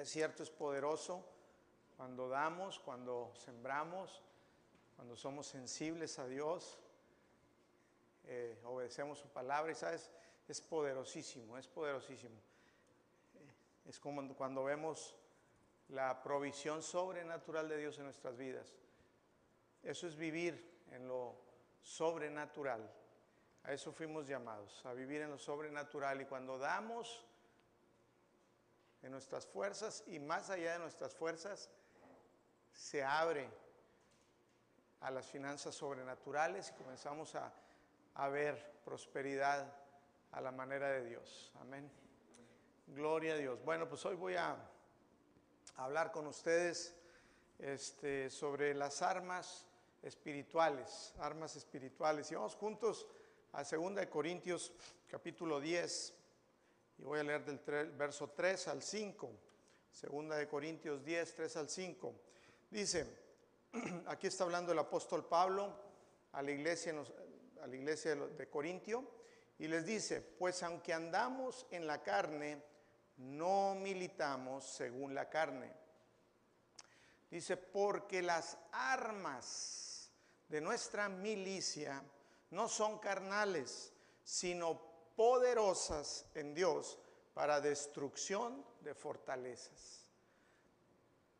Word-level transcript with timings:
Es 0.00 0.08
cierto, 0.08 0.42
es 0.42 0.50
poderoso 0.50 1.22
cuando 1.98 2.30
damos, 2.30 2.78
cuando 2.78 3.34
sembramos, 3.34 4.22
cuando 4.96 5.14
somos 5.14 5.46
sensibles 5.46 6.18
a 6.18 6.26
Dios, 6.26 6.78
eh, 8.24 8.58
obedecemos 8.64 9.18
su 9.18 9.28
palabra 9.28 9.72
y 9.72 9.74
sabes, 9.74 10.10
es 10.48 10.62
poderosísimo, 10.62 11.58
es 11.58 11.68
poderosísimo. 11.68 12.34
Es 13.86 14.00
como 14.00 14.26
cuando 14.36 14.64
vemos 14.64 15.14
la 15.90 16.22
provisión 16.22 16.82
sobrenatural 16.82 17.68
de 17.68 17.76
Dios 17.76 17.98
en 17.98 18.04
nuestras 18.04 18.38
vidas. 18.38 18.72
Eso 19.82 20.06
es 20.06 20.16
vivir 20.16 20.80
en 20.92 21.08
lo 21.08 21.36
sobrenatural. 21.82 22.90
A 23.64 23.74
eso 23.74 23.92
fuimos 23.92 24.26
llamados, 24.26 24.80
a 24.86 24.94
vivir 24.94 25.20
en 25.20 25.30
lo 25.30 25.38
sobrenatural. 25.38 26.22
Y 26.22 26.24
cuando 26.24 26.56
damos 26.56 27.26
en 29.02 29.12
nuestras 29.12 29.46
fuerzas 29.46 30.04
y 30.06 30.18
más 30.18 30.50
allá 30.50 30.74
de 30.74 30.78
nuestras 30.78 31.14
fuerzas, 31.14 31.70
se 32.72 33.02
abre 33.02 33.48
a 35.00 35.10
las 35.10 35.26
finanzas 35.26 35.74
sobrenaturales 35.74 36.70
y 36.70 36.82
comenzamos 36.82 37.34
a, 37.34 37.52
a 38.14 38.28
ver 38.28 38.80
prosperidad 38.84 39.72
a 40.32 40.40
la 40.40 40.52
manera 40.52 40.88
de 40.90 41.04
Dios. 41.04 41.52
Amén. 41.60 41.90
Gloria 42.88 43.34
a 43.34 43.36
Dios. 43.36 43.62
Bueno, 43.64 43.88
pues 43.88 44.04
hoy 44.04 44.16
voy 44.16 44.34
a 44.34 44.56
hablar 45.76 46.12
con 46.12 46.26
ustedes 46.26 46.96
este, 47.58 48.30
sobre 48.30 48.74
las 48.74 49.02
armas 49.02 49.66
espirituales, 50.02 51.14
armas 51.18 51.56
espirituales. 51.56 52.30
Y 52.30 52.34
vamos 52.34 52.54
juntos 52.54 53.06
a 53.52 53.64
2 53.64 54.06
Corintios 54.06 54.72
capítulo 55.08 55.60
10 55.60 56.19
y 57.00 57.04
voy 57.04 57.18
a 57.18 57.22
leer 57.24 57.44
del 57.44 57.58
verso 57.92 58.28
3 58.28 58.68
al 58.68 58.82
5. 58.82 59.30
2 60.02 60.46
Corintios 60.46 61.02
10, 61.02 61.34
3 61.34 61.56
al 61.56 61.68
5. 61.68 62.14
Dice, 62.70 63.06
aquí 64.06 64.26
está 64.26 64.44
hablando 64.44 64.72
el 64.72 64.78
apóstol 64.78 65.26
Pablo 65.26 65.74
a 66.32 66.42
la 66.42 66.50
iglesia, 66.50 66.94
a 67.62 67.66
la 67.66 67.74
iglesia 67.74 68.14
de 68.14 68.48
Corintio 68.50 69.08
y 69.58 69.66
les 69.66 69.86
dice, 69.86 70.20
pues 70.20 70.62
aunque 70.62 70.92
andamos 70.92 71.66
en 71.70 71.86
la 71.86 72.02
carne, 72.02 72.62
no 73.16 73.74
militamos 73.74 74.64
según 74.66 75.14
la 75.14 75.28
carne. 75.30 75.72
Dice, 77.30 77.56
porque 77.56 78.20
las 78.20 78.58
armas 78.72 80.10
de 80.48 80.60
nuestra 80.60 81.08
milicia 81.08 82.02
no 82.50 82.68
son 82.68 82.98
carnales, 82.98 83.92
sino 84.22 84.89
poderosas 85.16 86.26
en 86.34 86.54
Dios 86.54 86.98
para 87.34 87.60
destrucción 87.60 88.64
de 88.80 88.94
fortalezas, 88.94 90.06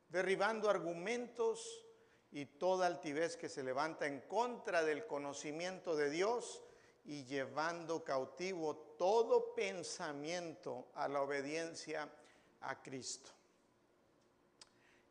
derribando 0.08 0.70
argumentos 0.70 1.84
y 2.32 2.46
toda 2.46 2.86
altivez 2.86 3.36
que 3.36 3.48
se 3.48 3.62
levanta 3.62 4.06
en 4.06 4.20
contra 4.22 4.84
del 4.84 5.06
conocimiento 5.06 5.96
de 5.96 6.10
Dios 6.10 6.62
y 7.04 7.24
llevando 7.24 8.04
cautivo 8.04 8.76
todo 8.98 9.54
pensamiento 9.54 10.88
a 10.94 11.08
la 11.08 11.22
obediencia 11.22 12.08
a 12.60 12.82
Cristo. 12.82 13.30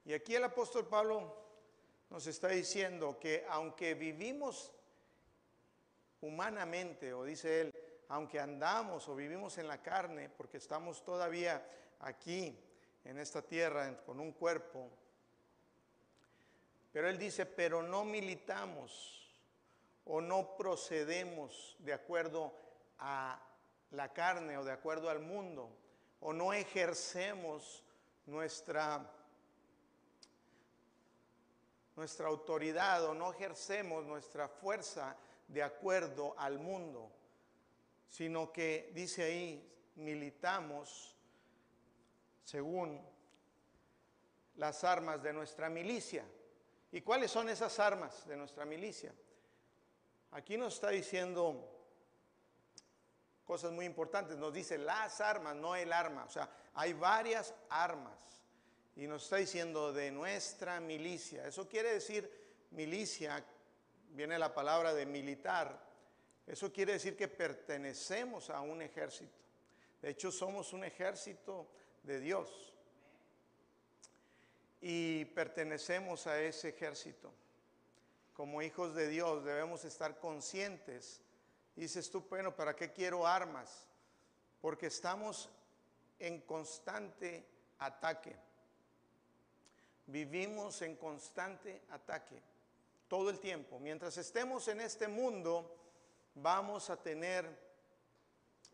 Y 0.06 0.14
aquí 0.14 0.36
el 0.36 0.44
apóstol 0.44 0.88
Pablo 0.88 1.36
nos 2.10 2.26
está 2.26 2.48
diciendo 2.48 3.20
que 3.20 3.46
aunque 3.50 3.94
vivimos 3.94 4.72
humanamente, 6.22 7.14
o 7.14 7.24
dice 7.24 7.62
él, 7.62 7.74
aunque 8.10 8.40
andamos 8.40 9.08
o 9.08 9.16
vivimos 9.16 9.58
en 9.60 9.68
la 9.68 9.82
carne, 9.82 10.30
porque 10.30 10.58
estamos 10.58 11.04
todavía 11.04 11.64
aquí 12.00 12.60
en 13.04 13.20
esta 13.20 13.42
tierra 13.42 14.04
con 14.04 14.20
un 14.20 14.32
cuerpo, 14.34 14.90
pero 16.92 17.08
él 17.08 17.20
dice, 17.20 17.46
pero 17.46 17.84
no 17.84 18.04
militamos 18.04 19.16
o 20.06 20.22
no 20.22 20.58
procedemos 20.58 21.76
de 21.80 21.94
acuerdo 21.94 22.52
a 22.98 23.40
la 23.92 24.12
carne 24.12 24.58
o 24.58 24.64
de 24.64 24.72
acuerdo 24.72 25.10
al 25.10 25.20
mundo, 25.20 25.70
o 26.20 26.34
no 26.34 26.52
ejercemos 26.52 27.84
nuestra, 28.26 29.08
nuestra 31.96 32.28
autoridad 32.28 33.06
o 33.06 33.14
no 33.14 33.32
ejercemos 33.32 34.04
nuestra 34.06 34.48
fuerza 34.48 35.16
de 35.48 35.62
acuerdo 35.62 36.34
al 36.40 36.58
mundo, 36.58 37.12
sino 38.10 38.52
que 38.52 38.92
dice 38.94 39.24
ahí, 39.24 39.72
militamos 39.96 41.16
según 42.44 43.00
las 44.56 44.84
armas 44.84 45.22
de 45.22 45.32
nuestra 45.34 45.70
milicia. 45.70 46.26
¿Y 46.92 47.02
cuáles 47.02 47.32
son 47.32 47.50
esas 47.50 47.80
armas 47.80 48.28
de 48.28 48.36
nuestra 48.36 48.66
milicia? 48.66 49.14
Aquí 50.32 50.58
nos 50.58 50.76
está 50.76 50.90
diciendo 50.90 51.80
cosas 53.46 53.72
muy 53.72 53.86
importantes. 53.86 54.38
Nos 54.38 54.54
dice 54.54 54.78
las 54.78 55.22
armas, 55.22 55.56
no 55.56 55.76
el 55.76 55.94
arma. 55.94 56.26
O 56.26 56.30
sea, 56.30 56.50
hay 56.74 56.94
varias 56.94 57.54
armas. 57.70 58.44
Y 58.96 59.08
nos 59.08 59.24
está 59.24 59.38
diciendo 59.38 59.94
de 59.94 60.12
nuestra 60.12 60.80
milicia. 60.80 61.48
Eso 61.48 61.68
quiere 61.68 61.94
decir 61.94 62.30
milicia, 62.72 63.44
viene 64.10 64.38
la 64.38 64.54
palabra 64.54 64.94
de 64.94 65.06
militar. 65.06 65.89
Eso 66.50 66.74
quiere 66.74 66.94
decir 66.94 67.16
que 67.16 67.30
pertenecemos 67.30 68.50
a 68.50 68.60
un 68.60 68.82
ejército. 68.82 69.40
De 70.02 70.10
hecho, 70.10 70.32
somos 70.32 70.74
un 70.74 70.84
ejército 70.84 71.66
de 72.04 72.20
Dios. 72.20 72.74
Y 74.82 75.26
pertenecemos 75.26 76.28
a 76.28 76.42
ese 76.42 76.70
ejército 76.70 77.32
como 78.40 78.62
hijos 78.62 78.96
de 78.96 79.10
Dios 79.10 79.44
debemos 79.44 79.84
estar 79.84 80.18
conscientes. 80.18 81.20
Dices 81.76 82.10
tú, 82.10 82.22
bueno, 82.30 82.56
¿para 82.56 82.74
qué 82.74 82.94
quiero 82.94 83.28
armas? 83.28 83.86
Porque 84.62 84.86
estamos 84.86 85.50
en 86.20 86.40
constante 86.44 87.46
ataque. 87.80 88.34
Vivimos 90.08 90.82
en 90.84 90.96
constante 90.96 91.82
ataque 91.90 92.42
todo 93.10 93.30
el 93.30 93.42
tiempo. 93.42 93.78
Mientras 93.78 94.18
estemos 94.18 94.70
en 94.70 94.80
este 94.80 95.10
mundo, 95.10 95.76
vamos 96.36 96.90
a 96.90 97.02
tener 97.02 97.46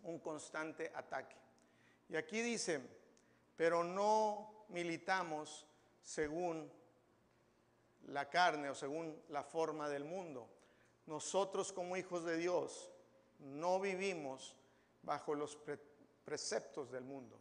un 0.04 0.20
constante 0.20 0.92
ataque. 0.94 1.36
Y 2.10 2.16
aquí 2.16 2.42
dice, 2.42 2.82
pero 3.56 3.84
no 3.84 4.66
militamos 4.70 5.66
según 6.02 6.72
la 8.08 8.30
carne 8.30 8.70
o 8.70 8.76
según 8.76 9.20
la 9.30 9.44
forma 9.44 9.90
del 9.90 10.04
mundo. 10.04 10.48
Nosotros 11.08 11.72
como 11.72 11.98
hijos 11.98 12.24
de 12.24 12.38
Dios 12.38 12.92
no 13.40 13.80
vivimos 13.80 14.56
bajo 15.02 15.36
los 15.36 15.58
preceptos 16.24 16.92
del 16.92 17.04
mundo, 17.04 17.40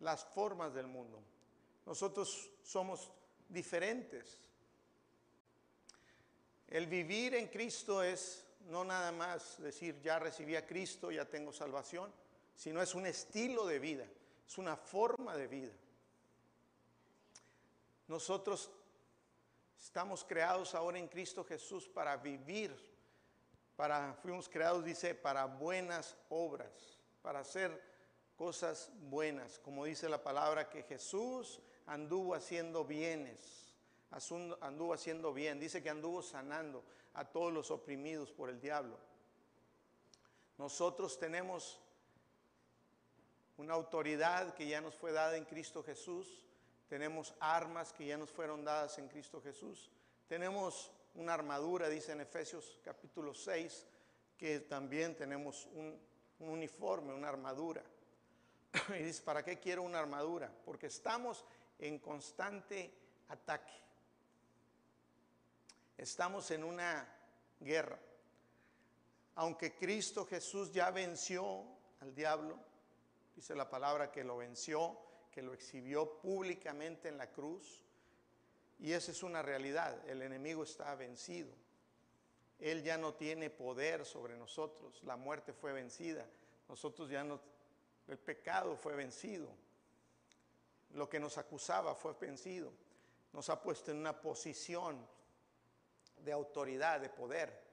las 0.00 0.24
formas 0.24 0.74
del 0.74 0.86
mundo. 0.86 1.22
Nosotros 1.86 2.50
somos 2.62 3.10
diferentes. 3.48 4.40
El 6.68 6.86
vivir 6.86 7.34
en 7.34 7.48
Cristo 7.48 8.02
es 8.02 8.44
no 8.66 8.84
nada 8.84 9.12
más 9.12 9.60
decir 9.60 10.00
ya 10.02 10.18
recibí 10.18 10.56
a 10.56 10.66
Cristo, 10.66 11.10
ya 11.10 11.24
tengo 11.24 11.52
salvación, 11.52 12.12
sino 12.54 12.82
es 12.82 12.94
un 12.94 13.06
estilo 13.06 13.66
de 13.66 13.78
vida, 13.78 14.06
es 14.46 14.58
una 14.58 14.76
forma 14.76 15.36
de 15.36 15.46
vida. 15.46 15.72
Nosotros 18.08 18.70
Estamos 19.78 20.24
creados 20.24 20.74
ahora 20.74 20.98
en 20.98 21.08
Cristo 21.08 21.44
Jesús 21.44 21.88
para 21.88 22.16
vivir, 22.16 22.76
para 23.76 24.12
fuimos 24.14 24.48
creados 24.48 24.84
dice 24.84 25.14
para 25.14 25.46
buenas 25.46 26.16
obras, 26.28 26.98
para 27.22 27.40
hacer 27.40 27.80
cosas 28.36 28.90
buenas, 29.08 29.58
como 29.60 29.84
dice 29.84 30.08
la 30.08 30.22
palabra 30.22 30.68
que 30.68 30.82
Jesús 30.82 31.60
anduvo 31.86 32.34
haciendo 32.34 32.84
bienes, 32.84 33.72
anduvo 34.60 34.92
haciendo 34.92 35.32
bien, 35.32 35.60
dice 35.60 35.82
que 35.82 35.90
anduvo 35.90 36.22
sanando 36.22 36.84
a 37.18 37.24
todos 37.24 37.52
los 37.52 37.70
oprimidos 37.70 38.30
por 38.32 38.50
el 38.50 38.60
diablo. 38.60 38.98
Nosotros 40.56 41.18
tenemos 41.18 41.80
una 43.56 43.74
autoridad 43.74 44.54
que 44.54 44.66
ya 44.66 44.80
nos 44.80 44.94
fue 44.94 45.12
dada 45.12 45.36
en 45.36 45.44
Cristo 45.44 45.82
Jesús 45.82 46.44
tenemos 46.88 47.34
armas 47.38 47.92
que 47.92 48.06
ya 48.06 48.16
nos 48.16 48.30
fueron 48.30 48.64
dadas 48.64 48.98
en 48.98 49.08
Cristo 49.08 49.40
Jesús, 49.42 49.90
tenemos 50.26 50.90
una 51.14 51.34
armadura, 51.34 51.88
dice 51.88 52.12
en 52.12 52.22
Efesios 52.22 52.80
capítulo 52.82 53.34
6, 53.34 53.86
que 54.36 54.60
también 54.60 55.14
tenemos 55.14 55.66
un, 55.74 56.00
uniforme, 56.40 57.12
una 57.12 57.28
armadura. 57.28 57.82
Y 58.98 59.02
dice, 59.02 59.22
¿para 59.22 59.44
qué 59.44 59.58
quiero 59.58 59.82
una 59.82 59.98
armadura? 59.98 60.50
Porque 60.64 60.86
estamos 60.86 61.44
en 61.78 61.98
constante 61.98 62.92
ataque. 63.28 63.72
Estamos 65.98 66.52
en 66.52 66.62
una 66.62 67.12
guerra. 67.58 67.98
Aunque 69.34 69.74
Cristo 69.74 70.24
Jesús 70.24 70.72
ya 70.72 70.92
venció 70.92 71.64
al 72.00 72.14
diablo, 72.14 72.56
dice 73.34 73.56
la 73.56 73.68
palabra 73.68 74.12
que 74.12 74.22
lo 74.22 74.36
venció, 74.36 74.96
que 75.32 75.42
lo 75.42 75.52
exhibió 75.52 76.20
públicamente 76.20 77.08
en 77.08 77.18
la 77.18 77.32
cruz. 77.32 77.82
Y 78.78 78.92
esa 78.92 79.10
es 79.10 79.24
una 79.24 79.42
realidad, 79.42 80.08
el 80.08 80.22
enemigo 80.22 80.62
está 80.62 80.94
vencido. 80.94 81.52
Él 82.60 82.84
ya 82.84 82.96
no 82.96 83.14
tiene 83.14 83.50
poder 83.50 84.04
sobre 84.04 84.36
nosotros, 84.36 85.02
la 85.02 85.16
muerte 85.16 85.52
fue 85.52 85.72
vencida, 85.72 86.26
nosotros 86.68 87.08
ya 87.08 87.24
no, 87.24 87.40
el 88.06 88.18
pecado 88.18 88.76
fue 88.76 88.94
vencido, 88.94 89.48
lo 90.94 91.08
que 91.08 91.20
nos 91.20 91.38
acusaba 91.38 91.94
fue 91.94 92.14
vencido, 92.14 92.72
nos 93.32 93.48
ha 93.48 93.60
puesto 93.62 93.90
en 93.90 93.98
una 93.98 94.20
posición 94.20 95.06
de 96.24 96.32
autoridad, 96.32 97.00
de 97.00 97.08
poder. 97.08 97.68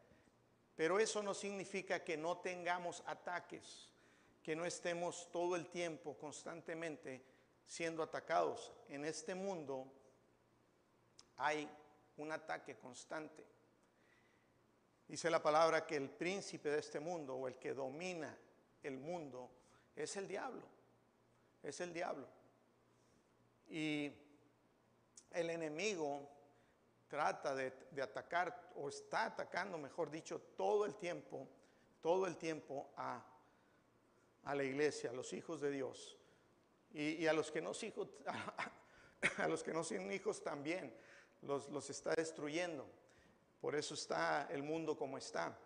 Pero 0.76 1.00
eso 1.00 1.24
no 1.24 1.34
significa 1.34 2.04
que 2.04 2.18
no 2.18 2.38
tengamos 2.40 3.02
ataques, 3.06 3.90
que 4.44 4.56
no 4.56 4.66
estemos 4.66 5.30
todo 5.32 5.56
el 5.56 5.68
tiempo 5.68 6.18
constantemente 6.18 7.24
siendo 7.66 8.04
atacados. 8.04 8.72
En 8.90 9.06
este 9.06 9.34
mundo 9.34 9.92
hay 11.38 11.70
un 12.18 12.32
ataque 12.32 12.76
constante. 12.76 13.44
Dice 15.08 15.30
la 15.30 15.42
palabra 15.42 15.86
que 15.86 15.96
el 15.96 16.10
príncipe 16.10 16.70
de 16.70 16.80
este 16.80 17.00
mundo 17.00 17.36
o 17.36 17.48
el 17.48 17.56
que 17.56 17.74
domina 17.74 18.36
el 18.84 18.98
mundo 18.98 19.50
es 19.96 20.16
el 20.18 20.28
diablo. 20.28 20.64
Es 21.64 21.80
el 21.80 21.94
diablo. 21.94 22.28
Y 23.68 24.12
el 25.32 25.50
enemigo 25.50 26.35
trata 27.08 27.56
de, 27.56 27.74
atacar 28.02 28.72
o 28.76 28.90
está 28.90 29.26
atacando, 29.26 29.78
mejor 29.78 30.10
dicho, 30.10 30.40
todo 30.58 30.86
el 30.86 30.96
tiempo, 30.96 31.48
todo 32.02 32.28
el 32.28 32.38
tiempo 32.38 32.92
a, 32.98 33.24
a 34.44 34.56
la 34.56 34.64
iglesia, 34.64 35.10
a 35.10 35.14
los 35.14 35.34
hijos 35.34 35.62
de 35.62 35.72
Dios. 35.72 36.18
Y, 36.92 37.28
a 37.28 37.34
los 37.34 37.52
que 37.52 37.62
no 37.62 37.72
hijos, 37.82 38.08
a, 39.38 39.48
los 39.48 39.64
que 39.64 39.74
no 39.74 39.84
son 39.84 40.12
hijos 40.12 40.42
también 40.42 40.94
los, 41.42 41.70
los 41.70 41.90
está 41.90 42.14
destruyendo. 42.16 42.88
Por 43.60 43.76
eso 43.76 43.94
está 43.96 44.48
el 44.52 44.64
mundo 44.64 44.98
como 44.98 45.18
está. 45.18 45.58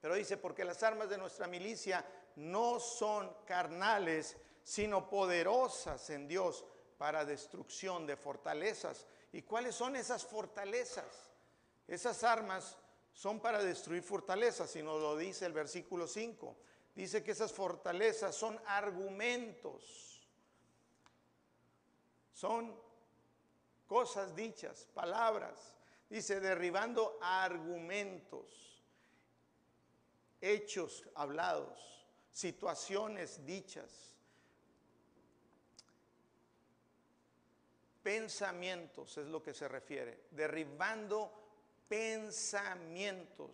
Pero 0.00 0.14
dice, 0.14 0.36
porque 0.36 0.64
las 0.64 0.82
armas 0.82 1.08
de 1.08 1.18
nuestra 1.18 1.46
milicia 1.46 2.04
no 2.36 2.80
son 2.80 3.32
carnales, 3.46 4.36
sino 4.62 5.08
poderosas 5.08 6.10
en 6.10 6.26
Dios 6.26 6.64
para 6.98 7.24
destrucción 7.24 8.06
de 8.06 8.16
fortalezas. 8.16 9.06
¿Y 9.32 9.42
cuáles 9.42 9.74
son 9.74 9.96
esas 9.96 10.24
fortalezas? 10.24 11.30
Esas 11.86 12.24
armas 12.24 12.76
son 13.12 13.40
para 13.40 13.62
destruir 13.62 14.02
fortalezas, 14.02 14.70
si 14.70 14.82
nos 14.82 15.00
lo 15.00 15.16
dice 15.16 15.46
el 15.46 15.52
versículo 15.52 16.06
5. 16.06 16.56
Dice 16.94 17.22
que 17.22 17.32
esas 17.32 17.52
fortalezas 17.52 18.34
son 18.34 18.60
argumentos, 18.66 20.26
son 22.32 22.74
cosas 23.86 24.34
dichas, 24.34 24.88
palabras 24.94 25.74
Dice, 26.10 26.40
derribando 26.40 27.16
argumentos, 27.22 28.82
hechos 30.40 31.04
hablados, 31.14 32.04
situaciones 32.32 33.46
dichas, 33.46 34.09
pensamientos 38.02 39.16
es 39.18 39.26
lo 39.26 39.42
que 39.42 39.54
se 39.54 39.68
refiere, 39.68 40.24
derribando 40.30 41.32
pensamientos. 41.88 43.50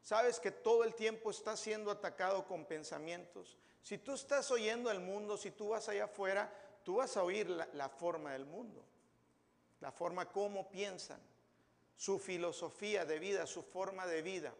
Sabes 0.00 0.40
que 0.40 0.50
todo 0.50 0.84
el 0.84 0.94
tiempo 0.94 1.30
está 1.30 1.56
siendo 1.56 1.90
atacado 1.90 2.46
con 2.46 2.64
pensamientos. 2.64 3.56
Si 3.82 3.98
tú 3.98 4.14
estás 4.14 4.50
oyendo 4.50 4.90
el 4.90 5.00
mundo, 5.00 5.36
si 5.36 5.50
tú 5.50 5.70
vas 5.70 5.88
allá 5.88 6.04
afuera, 6.04 6.52
tú 6.84 6.96
vas 6.96 7.16
a 7.16 7.22
oír 7.22 7.48
la, 7.48 7.68
la 7.74 7.88
forma 7.88 8.32
del 8.32 8.46
mundo, 8.46 8.84
la 9.80 9.92
forma 9.92 10.30
como 10.30 10.70
piensan 10.70 11.20
su 11.96 12.18
filosofía 12.18 13.04
de 13.04 13.18
vida, 13.18 13.46
su 13.46 13.62
forma 13.62 14.06
de 14.06 14.22
vida. 14.22 14.52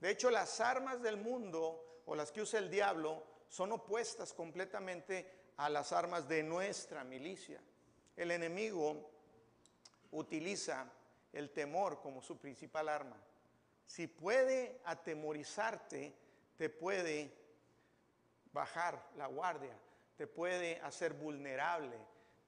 De 0.00 0.10
hecho, 0.10 0.30
las 0.30 0.60
armas 0.60 1.00
del 1.02 1.16
mundo 1.16 2.02
o 2.06 2.16
las 2.16 2.32
que 2.32 2.42
usa 2.42 2.58
el 2.58 2.70
diablo 2.70 3.22
son 3.48 3.70
opuestas 3.72 4.32
completamente 4.32 5.30
a 5.56 5.68
las 5.68 5.92
armas 5.92 6.26
de 6.28 6.42
nuestra 6.42 7.04
milicia. 7.04 7.60
El 8.16 8.30
enemigo 8.30 9.10
utiliza 10.10 10.90
el 11.32 11.50
temor 11.50 12.00
como 12.00 12.20
su 12.22 12.38
principal 12.38 12.88
arma. 12.88 13.16
Si 13.86 14.06
puede 14.06 14.80
atemorizarte, 14.84 16.14
te 16.56 16.68
puede 16.68 17.32
bajar 18.52 19.10
la 19.16 19.26
guardia, 19.26 19.76
te 20.16 20.26
puede 20.26 20.80
hacer 20.80 21.14
vulnerable, 21.14 21.96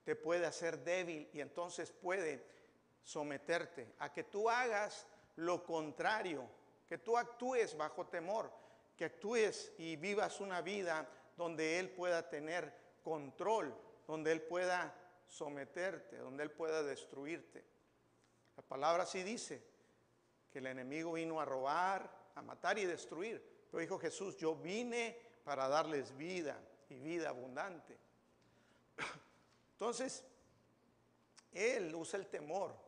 te 0.03 0.15
puede 0.15 0.45
hacer 0.45 0.83
débil 0.83 1.27
y 1.33 1.41
entonces 1.41 1.91
puede 1.91 2.45
someterte, 3.03 3.93
a 3.99 4.11
que 4.11 4.23
tú 4.23 4.49
hagas 4.49 5.07
lo 5.35 5.63
contrario, 5.63 6.47
que 6.87 6.97
tú 6.97 7.17
actúes 7.17 7.75
bajo 7.75 8.07
temor, 8.07 8.51
que 8.95 9.05
actúes 9.05 9.73
y 9.77 9.95
vivas 9.95 10.39
una 10.39 10.61
vida 10.61 11.07
donde 11.37 11.79
Él 11.79 11.89
pueda 11.89 12.29
tener 12.29 12.73
control, 13.03 13.75
donde 14.07 14.31
Él 14.31 14.41
pueda 14.41 14.93
someterte, 15.27 16.17
donde 16.17 16.43
Él 16.43 16.51
pueda 16.51 16.83
destruirte. 16.83 17.63
La 18.55 18.63
palabra 18.63 19.05
sí 19.05 19.23
dice 19.23 19.63
que 20.51 20.59
el 20.59 20.67
enemigo 20.67 21.13
vino 21.13 21.41
a 21.41 21.45
robar, 21.45 22.09
a 22.35 22.41
matar 22.41 22.77
y 22.77 22.85
destruir. 22.85 23.43
Pero 23.69 23.81
dijo 23.81 23.99
Jesús, 23.99 24.37
yo 24.37 24.55
vine 24.55 25.17
para 25.43 25.67
darles 25.67 26.15
vida 26.15 26.59
y 26.89 26.99
vida 26.99 27.29
abundante. 27.29 27.97
Entonces, 29.73 30.23
Él 31.51 31.93
usa 31.93 32.19
el 32.19 32.27
temor 32.27 32.85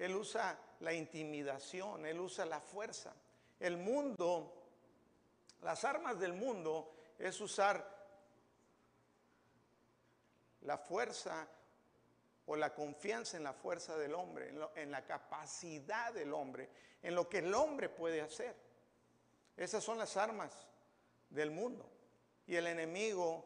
él 0.00 0.16
usa 0.16 0.58
la 0.80 0.94
intimidación, 0.94 2.06
Él 2.06 2.20
usa 2.20 2.46
la 2.46 2.58
fuerza. 2.58 3.14
El 3.58 3.76
mundo, 3.76 4.50
las 5.60 5.84
armas 5.84 6.18
del 6.18 6.32
mundo 6.32 6.90
es 7.18 7.38
usar 7.42 7.86
la 10.62 10.78
fuerza 10.78 11.46
o 12.50 12.56
la 12.56 12.74
confianza 12.74 13.36
en 13.36 13.44
la 13.44 13.52
fuerza 13.52 13.96
del 13.96 14.12
hombre, 14.12 14.52
en, 14.74 14.90
la 14.90 15.06
capacidad 15.06 16.12
del 16.12 16.34
hombre, 16.34 16.68
en 17.00 17.14
lo 17.14 17.28
que 17.28 17.38
el 17.38 17.54
hombre 17.54 17.88
puede 17.88 18.20
hacer. 18.20 18.56
Esas 19.56 19.84
son 19.84 19.98
las 19.98 20.16
armas 20.16 20.66
del 21.28 21.52
mundo. 21.52 21.88
Y 22.48 22.56
el 22.56 22.66
enemigo 22.66 23.44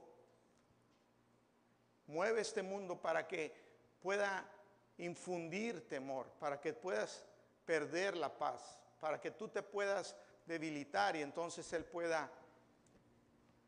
mueve 2.06 2.40
este 2.40 2.62
mundo 2.62 2.98
para 2.98 3.28
que 3.28 3.54
pueda 4.00 4.50
infundir 4.96 5.86
temor, 5.86 6.26
para 6.40 6.58
que 6.58 6.72
puedas 6.72 7.26
perder 7.66 8.16
la 8.16 8.32
paz, 8.38 8.78
para 9.00 9.20
que 9.20 9.32
tú 9.32 9.48
te 9.48 9.62
puedas 9.62 10.16
debilitar 10.46 11.14
y 11.14 11.20
entonces 11.20 11.70
Él 11.74 11.84
pueda 11.84 12.30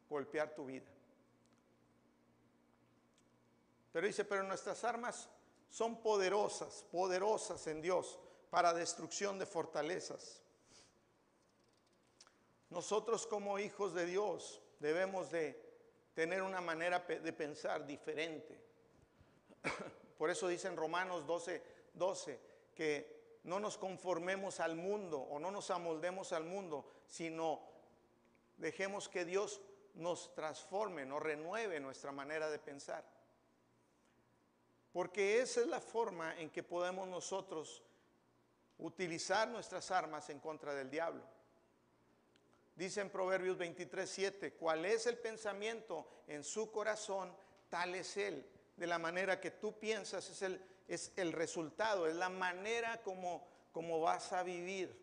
golpear 0.09 0.55
tu 0.55 0.65
vida. 0.65 0.87
Pero 3.97 4.07
dice, 4.07 4.27
pero 4.27 4.43
nuestras 4.43 4.85
armas 4.85 5.27
son 5.71 6.01
poderosas, 6.03 6.85
poderosas 6.91 7.67
en 7.67 7.83
Dios 7.83 8.19
para 8.51 8.73
destrucción 8.73 9.39
de 9.39 9.47
fortalezas. 9.47 10.43
Nosotros 12.71 13.27
como 13.27 13.59
hijos 13.59 13.95
de 13.95 14.07
Dios 14.07 14.63
debemos 14.81 15.31
de 15.31 15.65
tener 16.15 16.43
una 16.43 16.61
manera 16.61 17.01
de 17.01 17.33
pensar 17.33 17.87
diferente. 17.87 18.61
Por 20.19 20.31
eso 20.31 20.49
dice 20.49 20.69
en 20.69 20.77
Romanos 20.77 21.27
12, 21.27 21.63
12 21.95 22.41
que 22.75 23.41
no 23.45 23.61
nos 23.61 23.79
conformemos 23.79 24.61
al 24.61 24.77
mundo 24.77 25.21
o 25.21 25.39
no 25.39 25.51
nos 25.51 25.71
amoldemos 25.71 26.33
al 26.33 26.45
mundo, 26.45 26.91
sino 27.07 27.61
dejemos 28.57 29.09
que 29.09 29.25
Dios 29.25 29.61
nos 29.95 30.35
transforme, 30.35 31.07
nos 31.07 31.23
renueve 31.23 31.81
nuestra 31.81 32.13
manera 32.13 32.51
de 32.51 32.59
pensar. 32.59 33.05
Porque 34.97 35.43
esa 35.43 35.61
es 35.61 35.67
la 35.67 35.83
forma 35.83 36.41
en 36.41 36.49
que 36.49 36.63
podemos 36.63 37.07
nosotros 37.07 37.83
utilizar 38.79 39.47
nuestras 39.47 39.91
armas 39.91 40.31
en 40.31 40.41
contra 40.41 40.73
del 40.73 40.89
diablo. 40.89 41.23
Dice 42.75 43.03
en 43.03 43.11
Proverbios 43.11 43.59
23, 43.59 44.09
7, 44.09 44.53
cuál 44.55 44.87
es 44.87 45.07
el 45.07 45.19
pensamiento 45.19 46.23
en 46.27 46.43
su 46.43 46.71
corazón, 46.73 47.31
tal 47.69 47.95
es 47.95 48.17
él 48.17 48.43
de 48.75 48.87
la 48.87 48.99
manera 48.99 49.39
que 49.39 49.51
tú 49.51 49.79
piensas, 49.79 50.31
es 50.31 50.41
el, 50.41 50.65
es 50.89 51.13
el 51.17 51.35
resultado, 51.35 52.07
es 52.07 52.17
la 52.17 52.31
manera 52.31 53.03
como, 53.03 53.47
como 53.73 54.01
vas 54.01 54.33
a 54.33 54.43
vivir. 54.45 54.99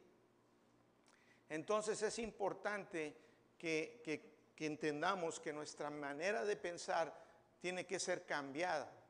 Entonces 1.49 2.01
es 2.01 2.17
importante 2.17 3.15
que, 3.59 4.01
que, 4.03 4.65
entendamos 4.65 5.39
que 5.39 5.53
nuestra 5.53 5.91
manera 5.91 6.45
de 6.45 6.55
pensar 6.55 7.13
tiene 7.61 7.85
que 7.85 7.99
ser 7.99 8.25
cambiada. 8.25 9.02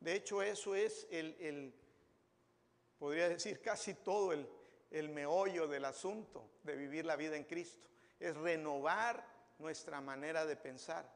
De 0.00 0.14
hecho, 0.14 0.42
eso 0.42 0.74
es 0.74 1.06
el, 1.10 1.36
el 1.40 1.74
podría 2.98 3.28
decir, 3.28 3.60
casi 3.60 3.94
todo 3.94 4.32
el, 4.32 4.48
el 4.90 5.08
meollo 5.08 5.66
del 5.66 5.84
asunto 5.84 6.50
de 6.62 6.76
vivir 6.76 7.04
la 7.04 7.16
vida 7.16 7.36
en 7.36 7.44
Cristo. 7.44 7.88
Es 8.18 8.36
renovar 8.36 9.24
nuestra 9.58 10.00
manera 10.00 10.44
de 10.46 10.56
pensar. 10.56 11.08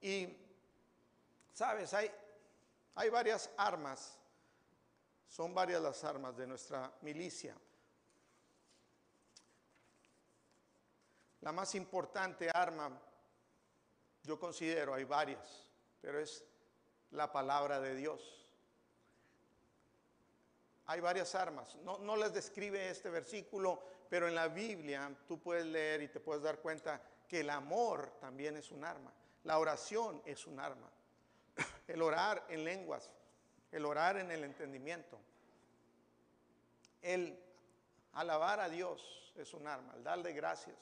Y, 0.00 0.36
sabes, 1.52 1.94
hay, 1.94 2.10
hay 2.94 3.08
varias 3.08 3.50
armas, 3.56 4.18
son 5.28 5.54
varias 5.54 5.80
las 5.80 6.02
armas 6.04 6.36
de 6.36 6.46
nuestra 6.46 6.92
milicia. 7.02 7.56
La 11.40 11.52
más 11.52 11.74
importante 11.74 12.50
arma, 12.52 13.00
yo 14.22 14.38
considero, 14.38 14.94
hay 14.94 15.04
varias, 15.04 15.71
pero 16.02 16.20
es 16.20 16.44
la 17.12 17.32
palabra 17.32 17.80
de 17.80 17.94
Dios. 17.94 18.46
Hay 20.86 21.00
varias 21.00 21.34
armas, 21.34 21.76
no, 21.76 21.98
no 21.98 22.16
las 22.16 22.34
describe 22.34 22.90
este 22.90 23.08
versículo, 23.08 23.82
pero 24.10 24.28
en 24.28 24.34
la 24.34 24.48
Biblia 24.48 25.10
tú 25.26 25.40
puedes 25.40 25.64
leer 25.64 26.02
y 26.02 26.08
te 26.08 26.20
puedes 26.20 26.42
dar 26.42 26.58
cuenta 26.58 27.00
que 27.28 27.40
el 27.40 27.50
amor 27.50 28.12
también 28.20 28.56
es 28.56 28.70
un 28.72 28.84
arma, 28.84 29.12
la 29.44 29.58
oración 29.58 30.20
es 30.26 30.46
un 30.46 30.58
arma, 30.58 30.90
el 31.86 32.02
orar 32.02 32.44
en 32.48 32.64
lenguas, 32.64 33.10
el 33.70 33.86
orar 33.86 34.18
en 34.18 34.30
el 34.32 34.42
entendimiento, 34.44 35.18
el 37.00 37.38
alabar 38.12 38.60
a 38.60 38.68
Dios 38.68 39.32
es 39.36 39.54
un 39.54 39.66
arma, 39.66 39.94
el 39.96 40.02
darle 40.02 40.32
gracias. 40.32 40.76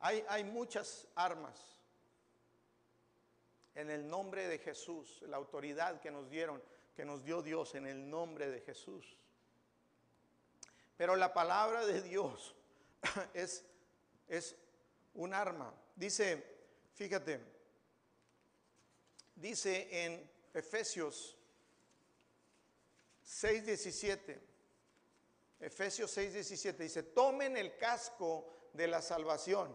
Hay, 0.00 0.24
hay 0.28 0.42
muchas 0.42 1.06
armas 1.14 1.81
en 3.74 3.90
el 3.90 4.08
nombre 4.08 4.48
de 4.48 4.58
Jesús, 4.58 5.22
la 5.22 5.36
autoridad 5.36 6.00
que 6.00 6.10
nos 6.10 6.28
dieron, 6.28 6.62
que 6.94 7.04
nos 7.04 7.24
dio 7.24 7.42
Dios 7.42 7.74
en 7.74 7.86
el 7.86 8.08
nombre 8.08 8.50
de 8.50 8.60
Jesús. 8.60 9.18
Pero 10.96 11.16
la 11.16 11.32
palabra 11.32 11.86
de 11.86 12.02
Dios 12.02 12.54
es, 13.34 13.64
es 14.28 14.56
un 15.14 15.34
arma. 15.34 15.74
Dice, 15.96 16.44
fíjate, 16.94 17.40
dice 19.34 20.04
en 20.04 20.30
Efesios 20.52 21.36
6:17, 23.24 24.38
Efesios 25.60 26.16
6:17, 26.16 26.76
dice, 26.76 27.02
tomen 27.02 27.56
el 27.56 27.76
casco 27.76 28.68
de 28.72 28.86
la 28.86 29.00
salvación 29.00 29.74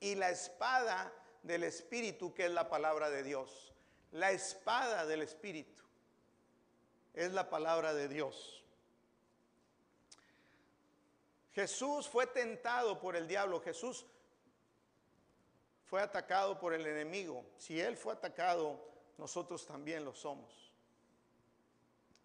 y 0.00 0.14
la 0.14 0.30
espada 0.30 1.12
del 1.42 1.64
Espíritu, 1.64 2.32
que 2.34 2.46
es 2.46 2.50
la 2.50 2.68
palabra 2.68 3.10
de 3.10 3.22
Dios. 3.22 3.72
La 4.12 4.30
espada 4.30 5.06
del 5.06 5.22
Espíritu 5.22 5.82
es 7.14 7.32
la 7.32 7.48
palabra 7.48 7.94
de 7.94 8.08
Dios. 8.08 8.62
Jesús 11.52 12.08
fue 12.08 12.26
tentado 12.26 12.98
por 12.98 13.14
el 13.14 13.28
diablo, 13.28 13.60
Jesús 13.60 14.06
fue 15.84 16.00
atacado 16.00 16.58
por 16.58 16.72
el 16.72 16.86
enemigo. 16.86 17.44
Si 17.58 17.78
Él 17.78 17.96
fue 17.96 18.14
atacado, 18.14 18.80
nosotros 19.18 19.66
también 19.66 20.04
lo 20.04 20.14
somos. 20.14 20.72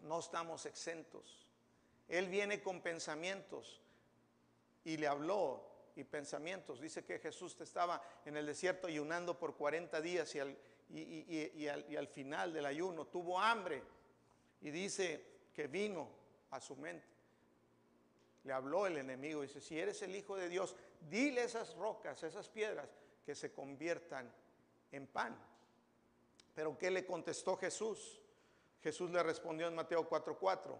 No 0.00 0.20
estamos 0.20 0.64
exentos. 0.64 1.46
Él 2.08 2.28
viene 2.28 2.62
con 2.62 2.80
pensamientos 2.80 3.82
y 4.84 4.96
le 4.96 5.06
habló 5.06 5.67
y 5.98 6.04
pensamientos. 6.04 6.80
Dice 6.80 7.04
que 7.04 7.18
Jesús 7.18 7.56
estaba 7.60 8.02
en 8.24 8.36
el 8.36 8.46
desierto 8.46 8.86
ayunando 8.86 9.38
por 9.38 9.56
40 9.56 10.00
días 10.00 10.34
y 10.34 10.40
al, 10.40 10.58
y 10.88 11.96
al 11.96 12.08
final 12.08 12.52
del 12.52 12.66
ayuno 12.66 13.06
tuvo 13.06 13.38
hambre. 13.38 13.82
Y 14.60 14.70
dice 14.70 15.24
que 15.52 15.66
vino 15.66 16.08
a 16.50 16.60
su 16.60 16.76
mente 16.76 17.18
le 18.48 18.54
habló 18.54 18.86
el 18.86 18.96
enemigo. 18.96 19.42
Dice, 19.42 19.60
si 19.60 19.78
eres 19.78 20.00
el 20.02 20.16
Hijo 20.16 20.34
de 20.34 20.48
Dios, 20.48 20.74
dile 21.08 21.42
esas 21.44 21.74
rocas, 21.76 22.22
esas 22.22 22.48
piedras, 22.48 22.88
que 23.24 23.34
se 23.34 23.52
conviertan 23.52 24.32
en 24.90 25.06
pan. 25.06 25.38
Pero 26.54 26.76
¿qué 26.78 26.90
le 26.90 27.04
contestó 27.04 27.56
Jesús? 27.56 28.18
Jesús 28.82 29.10
le 29.10 29.22
respondió 29.22 29.68
en 29.68 29.74
Mateo 29.74 30.08
4:4. 30.08 30.78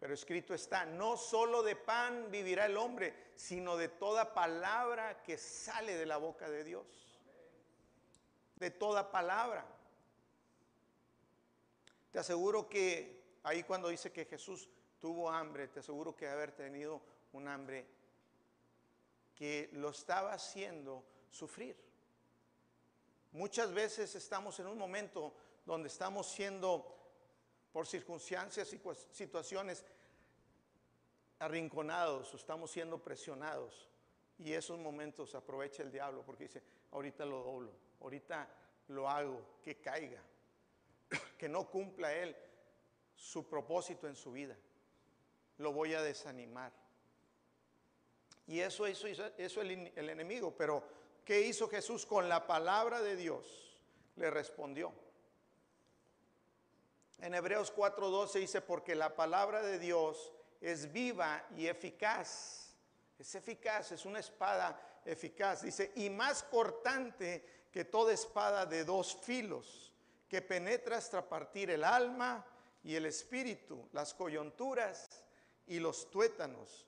Pero 0.00 0.14
escrito 0.14 0.54
está, 0.54 0.86
no 0.86 1.16
solo 1.16 1.62
de 1.62 1.76
pan 1.76 2.30
vivirá 2.30 2.66
el 2.66 2.76
hombre, 2.78 3.14
sino 3.36 3.76
de 3.76 3.88
toda 3.88 4.34
palabra 4.34 5.22
que 5.22 5.36
sale 5.36 5.94
de 5.96 6.06
la 6.06 6.16
boca 6.16 6.48
de 6.48 6.64
Dios. 6.64 6.86
De 8.56 8.70
toda 8.70 9.12
palabra. 9.12 9.64
Te 12.10 12.18
aseguro 12.18 12.68
que 12.68 13.38
ahí 13.42 13.62
cuando 13.62 13.88
dice 13.88 14.10
que 14.10 14.24
Jesús 14.24 14.68
tuvo 14.98 15.30
hambre, 15.30 15.68
te 15.68 15.80
aseguro 15.80 16.16
que 16.16 16.26
haber 16.28 16.52
tenido 16.52 17.02
un 17.32 17.46
hambre 17.46 17.86
que 19.34 19.70
lo 19.72 19.90
estaba 19.90 20.32
haciendo 20.32 21.04
sufrir. 21.30 21.76
Muchas 23.32 23.72
veces 23.72 24.14
estamos 24.14 24.58
en 24.60 24.66
un 24.66 24.76
momento 24.76 25.34
donde 25.64 25.88
estamos 25.88 26.26
siendo, 26.26 26.99
por 27.72 27.86
circunstancias 27.86 28.72
y 28.72 28.80
situaciones, 29.12 29.84
arrinconados 31.38 32.34
estamos 32.34 32.70
siendo 32.70 33.02
presionados. 33.02 33.88
Y 34.38 34.52
esos 34.52 34.78
momentos 34.78 35.34
aprovecha 35.34 35.82
el 35.82 35.92
diablo 35.92 36.24
porque 36.24 36.44
dice, 36.44 36.62
ahorita 36.92 37.24
lo 37.24 37.42
doblo, 37.42 37.72
ahorita 38.00 38.48
lo 38.88 39.08
hago, 39.08 39.58
que 39.62 39.80
caiga, 39.80 40.22
que 41.38 41.48
no 41.48 41.68
cumpla 41.70 42.12
él 42.14 42.34
su 43.14 43.46
propósito 43.46 44.08
en 44.08 44.16
su 44.16 44.32
vida 44.32 44.56
lo 45.60 45.72
voy 45.72 45.94
a 45.94 46.02
desanimar. 46.02 46.72
Y 48.46 48.60
eso 48.60 48.88
hizo 48.88 49.06
eso 49.06 49.60
el, 49.60 49.92
el 49.94 50.10
enemigo. 50.10 50.54
Pero, 50.56 50.82
¿qué 51.24 51.42
hizo 51.42 51.68
Jesús 51.68 52.04
con 52.04 52.28
la 52.28 52.46
palabra 52.46 53.00
de 53.00 53.14
Dios? 53.14 53.78
Le 54.16 54.30
respondió. 54.30 54.92
En 57.20 57.34
Hebreos 57.34 57.72
4:12 57.74 58.40
dice, 58.40 58.60
porque 58.62 58.94
la 58.94 59.14
palabra 59.14 59.62
de 59.62 59.78
Dios 59.78 60.32
es 60.60 60.90
viva 60.90 61.46
y 61.56 61.66
eficaz. 61.66 62.74
Es 63.18 63.34
eficaz, 63.34 63.92
es 63.92 64.06
una 64.06 64.20
espada 64.20 65.00
eficaz. 65.04 65.62
Dice, 65.62 65.92
y 65.96 66.08
más 66.08 66.42
cortante 66.42 67.68
que 67.70 67.84
toda 67.84 68.12
espada 68.12 68.64
de 68.64 68.84
dos 68.84 69.16
filos, 69.22 69.92
que 70.28 70.40
penetra 70.40 70.96
hasta 70.96 71.28
partir 71.28 71.70
el 71.70 71.84
alma 71.84 72.46
y 72.82 72.94
el 72.94 73.04
espíritu, 73.04 73.88
las 73.92 74.14
coyunturas 74.14 75.24
y 75.66 75.78
los 75.78 76.10
tuétanos. 76.10 76.86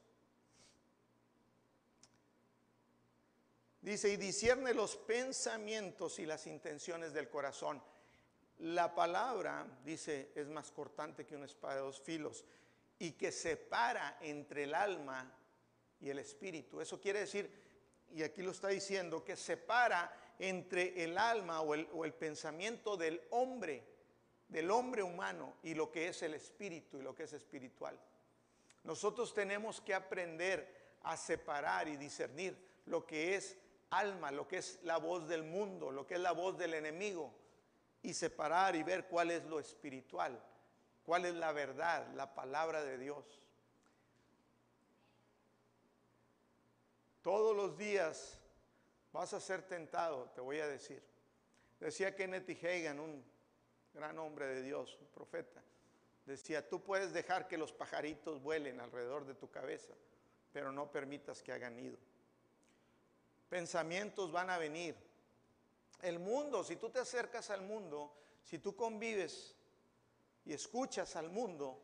Dice, 3.83 4.11
y 4.11 4.17
discierne 4.17 4.73
los 4.73 4.97
pensamientos 4.97 6.19
y 6.21 6.25
las 6.25 6.47
intenciones 6.47 7.13
del 7.13 7.29
corazón. 7.29 7.83
La 8.63 8.95
palabra, 8.95 9.67
dice, 9.85 10.31
es 10.37 10.47
más 10.47 10.71
cortante 10.71 11.27
que 11.27 11.35
una 11.35 11.47
espada 11.47 11.75
de 11.75 11.81
dos 11.81 12.01
filos 12.01 12.45
y 12.97 13.11
que 13.13 13.33
separa 13.33 14.19
entre 14.21 14.63
el 14.63 14.75
alma 14.77 15.37
y 16.01 16.11
el 16.11 16.21
espíritu. 16.21 16.81
Eso 16.81 17.01
quiere 17.01 17.19
decir, 17.19 17.51
y 18.13 18.23
aquí 18.23 18.41
lo 18.41 18.53
está 18.53 18.69
diciendo, 18.69 19.25
que 19.25 19.35
separa 19.35 20.17
entre 20.39 21.03
el 21.03 21.19
alma 21.19 21.61
o 21.61 21.75
el, 21.75 21.89
o 21.93 22.05
el 22.05 22.15
pensamiento 22.15 22.97
del 22.97 23.21
hombre, 23.31 23.83
del 24.47 24.71
hombre 24.71 25.03
humano 25.03 25.55
y 25.65 25.75
lo 25.75 25.91
que 25.91 26.07
es 26.07 26.23
el 26.23 26.35
espíritu 26.35 26.99
y 26.99 27.03
lo 27.03 27.17
que 27.17 27.25
es 27.25 27.33
espiritual. 27.33 27.99
Nosotros 28.85 29.35
tenemos 29.35 29.81
que 29.81 29.93
aprender 29.93 30.99
a 31.03 31.17
separar 31.17 31.89
y 31.89 31.97
discernir 31.97 32.57
lo 32.87 33.05
que 33.05 33.35
es 33.35 33.59
alma, 33.91 34.31
lo 34.31 34.47
que 34.47 34.59
es 34.59 34.79
la 34.85 34.99
voz 34.99 35.27
del 35.27 35.43
mundo, 35.43 35.91
lo 35.91 36.07
que 36.07 36.15
es 36.15 36.21
la 36.21 36.33
voz 36.33 36.57
del 36.57 36.75
enemigo, 36.75 37.42
y 38.03 38.15
separar 38.15 38.75
y 38.77 38.83
ver 38.83 39.07
cuál 39.07 39.31
es 39.31 39.45
lo 39.45 39.61
espiritual, 39.61 40.43
cuál 41.05 41.25
es 41.25 41.35
la 41.35 41.53
verdad, 41.53 42.07
la 42.15 42.35
palabra 42.35 42.83
de 42.83 42.99
Dios. 42.99 43.41
Todos 47.23 47.57
los 47.57 47.79
días 47.79 48.39
vas 49.13 49.33
a 49.33 49.41
ser 49.41 49.63
tentado, 49.63 50.31
te 50.35 50.41
voy 50.41 50.59
a 50.59 50.67
decir. 50.67 51.03
Decía 51.79 52.15
Kenneth 52.15 52.51
Hagan, 52.65 52.99
un 52.99 53.25
gran 53.95 54.19
hombre 54.19 54.47
de 54.47 54.63
Dios, 54.63 54.99
un 55.01 55.07
profeta. 55.09 55.63
Decía, 56.27 56.69
tú 56.69 56.83
puedes 56.83 57.13
dejar 57.13 57.49
que 57.49 57.59
los 57.59 57.73
pajaritos 57.73 58.43
vuelen 58.43 58.81
alrededor 58.81 59.25
de 59.25 59.35
tu 59.35 59.51
cabeza, 59.51 59.95
pero 60.53 60.73
no 60.73 60.91
permitas 60.91 61.43
que 61.43 61.53
hagan 61.53 61.77
nido. 61.77 61.99
Pensamientos 63.49 64.31
van 64.33 64.51
a 64.51 64.59
venir. 64.59 64.97
El 66.03 66.19
mundo, 66.19 66.63
si 66.63 66.77
tú 66.77 66.91
te 66.91 66.99
acercas 66.99 67.49
al 67.51 67.63
mundo, 67.63 68.13
si 68.43 68.59
tú 68.59 68.77
convives 68.77 69.57
y 70.45 70.53
escuchas 70.53 71.17
al 71.17 71.31
mundo, 71.31 71.81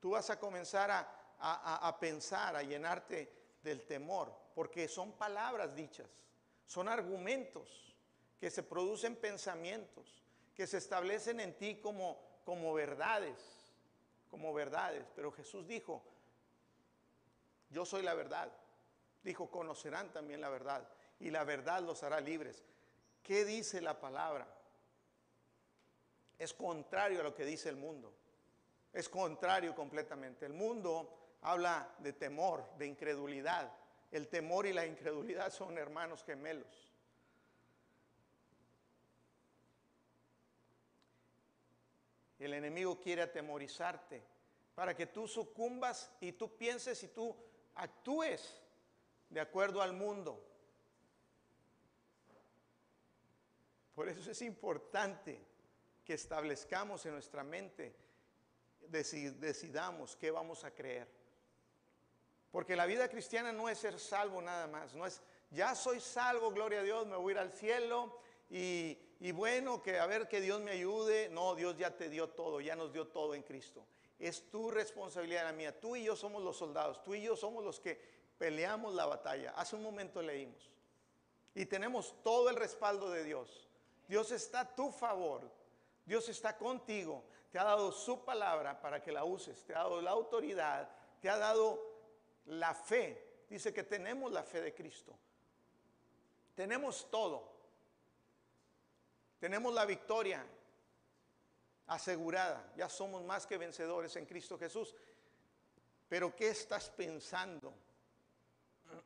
tú 0.00 0.10
vas 0.10 0.30
a 0.30 0.38
comenzar 0.38 0.90
a, 0.90 1.00
a 1.38 2.00
pensar, 2.00 2.56
a 2.56 2.62
llenarte 2.62 3.58
del 3.62 3.86
temor, 3.86 4.34
porque 4.54 4.88
son 4.88 5.12
palabras 5.12 5.74
dichas, 5.74 6.08
son 6.64 6.88
argumentos 6.88 7.94
que 8.40 8.50
se 8.50 8.62
producen 8.62 9.16
pensamientos, 9.16 10.24
que 10.54 10.66
se 10.66 10.78
establecen 10.78 11.40
en 11.40 11.58
ti 11.58 11.80
como 11.80 12.34
como 12.44 12.74
verdades, 12.74 13.36
como 14.30 14.52
verdades. 14.52 15.06
Pero 15.16 15.32
Jesús 15.32 15.66
dijo, 15.66 16.02
yo 17.70 17.84
soy 17.84 18.02
la 18.02 18.14
verdad. 18.14 18.52
Dijo, 19.22 19.50
conocerán 19.50 20.12
también 20.12 20.40
la 20.40 20.50
verdad 20.50 20.86
y 21.20 21.30
la 21.30 21.44
verdad 21.44 21.82
los 21.82 22.02
hará 22.02 22.20
libres. 22.20 22.64
¿Qué 23.22 23.44
dice 23.44 23.80
la 23.80 23.98
palabra? 24.00 24.46
Es 26.38 26.52
contrario 26.52 27.20
a 27.20 27.24
lo 27.24 27.34
que 27.34 27.44
dice 27.44 27.68
el 27.68 27.76
mundo. 27.76 28.12
Es 28.92 29.08
contrario 29.08 29.74
completamente. 29.74 30.46
El 30.46 30.52
mundo 30.52 31.36
habla 31.42 31.94
de 31.98 32.12
temor, 32.12 32.64
de 32.76 32.86
incredulidad. 32.86 33.72
El 34.10 34.28
temor 34.28 34.66
y 34.66 34.72
la 34.72 34.86
incredulidad 34.86 35.50
son 35.50 35.78
hermanos 35.78 36.22
gemelos. 36.24 36.92
El 42.38 42.52
enemigo 42.52 43.00
quiere 43.00 43.22
atemorizarte 43.22 44.22
para 44.74 44.94
que 44.94 45.06
tú 45.06 45.26
sucumbas 45.26 46.10
y 46.20 46.32
tú 46.32 46.56
pienses 46.56 47.02
y 47.02 47.08
tú 47.08 47.34
actúes 47.76 48.60
de 49.30 49.40
acuerdo 49.40 49.80
al 49.80 49.92
mundo. 49.92 50.44
Por 53.94 54.08
eso 54.08 54.30
es 54.30 54.42
importante 54.42 55.40
que 56.04 56.14
establezcamos 56.14 57.06
en 57.06 57.12
nuestra 57.12 57.44
mente, 57.44 57.94
decidamos 58.88 60.16
qué 60.16 60.30
vamos 60.30 60.64
a 60.64 60.72
creer. 60.72 61.08
Porque 62.50 62.76
la 62.76 62.86
vida 62.86 63.08
cristiana 63.08 63.52
no 63.52 63.68
es 63.68 63.78
ser 63.78 63.98
salvo 63.98 64.40
nada 64.40 64.66
más, 64.66 64.94
no 64.94 65.06
es, 65.06 65.22
ya 65.50 65.74
soy 65.74 66.00
salvo, 66.00 66.50
gloria 66.50 66.80
a 66.80 66.82
Dios, 66.82 67.06
me 67.06 67.16
voy 67.16 67.32
a 67.32 67.34
ir 67.34 67.38
al 67.38 67.52
cielo 67.52 68.20
y, 68.50 69.32
bueno, 69.32 69.82
que 69.82 69.98
a 69.98 70.06
ver 70.06 70.28
que 70.28 70.40
Dios 70.40 70.60
me 70.60 70.72
ayude. 70.72 71.28
No, 71.30 71.54
Dios 71.54 71.76
ya 71.76 71.96
te 71.96 72.08
dio 72.08 72.28
todo, 72.28 72.60
ya 72.60 72.76
nos 72.76 72.92
dio 72.92 73.08
todo 73.08 73.34
en 73.34 73.42
Cristo. 73.42 73.86
Es 74.18 74.50
tu 74.50 74.70
responsabilidad 74.70 75.44
la 75.44 75.52
mía. 75.52 75.80
Tú 75.80 75.96
y 75.96 76.04
yo 76.04 76.14
somos 76.14 76.42
los 76.42 76.56
soldados, 76.56 77.02
tú 77.02 77.14
y 77.14 77.22
yo 77.22 77.36
somos 77.36 77.64
los 77.64 77.80
que 77.80 78.00
peleamos 78.38 78.94
la 78.94 79.06
batalla. 79.06 79.52
Hace 79.56 79.76
un 79.76 79.82
momento 79.82 80.22
leímos. 80.22 80.70
Y 81.54 81.66
tenemos 81.66 82.14
todo 82.22 82.50
el 82.50 82.56
respaldo 82.56 83.10
de 83.10 83.24
Dios. 83.24 83.68
Dios 84.06 84.30
está 84.32 84.60
a 84.60 84.74
tu 84.74 84.90
favor. 84.90 85.50
Dios 86.04 86.28
está 86.28 86.56
contigo. 86.56 87.24
Te 87.50 87.58
ha 87.58 87.64
dado 87.64 87.92
su 87.92 88.24
palabra 88.24 88.80
para 88.80 89.02
que 89.02 89.12
la 89.12 89.24
uses. 89.24 89.64
Te 89.64 89.74
ha 89.74 89.78
dado 89.78 90.00
la 90.00 90.10
autoridad. 90.10 90.88
Te 91.20 91.30
ha 91.30 91.38
dado 91.38 91.80
la 92.46 92.74
fe. 92.74 93.44
Dice 93.48 93.72
que 93.72 93.84
tenemos 93.84 94.32
la 94.32 94.42
fe 94.42 94.60
de 94.60 94.74
Cristo. 94.74 95.16
Tenemos 96.54 97.10
todo. 97.10 97.52
Tenemos 99.38 99.72
la 99.72 99.84
victoria 99.84 100.44
asegurada. 101.86 102.72
Ya 102.76 102.88
somos 102.88 103.22
más 103.24 103.46
que 103.46 103.58
vencedores 103.58 104.16
en 104.16 104.26
Cristo 104.26 104.58
Jesús. 104.58 104.94
Pero 106.08 106.34
¿qué 106.34 106.48
estás 106.48 106.90
pensando? 106.90 107.74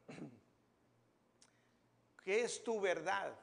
¿Qué 2.25 2.43
es 2.43 2.63
tu 2.63 2.81
verdad? 2.81 3.35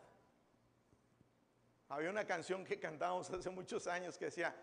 Había 1.89 2.09
una 2.09 2.25
canción 2.25 2.65
que 2.65 2.79
cantábamos 2.79 3.29
hace 3.29 3.49
muchos 3.49 3.85
años 3.85 4.17
que 4.17 4.25
decía, 4.25 4.55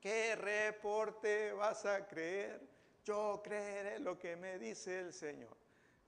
¿qué 0.00 0.36
reporte 0.36 1.52
vas 1.52 1.84
a 1.84 2.06
creer? 2.06 2.60
Yo 3.04 3.40
creeré 3.42 3.98
lo 3.98 4.18
que 4.18 4.36
me 4.36 4.58
dice 4.58 5.00
el 5.00 5.12
Señor. 5.12 5.56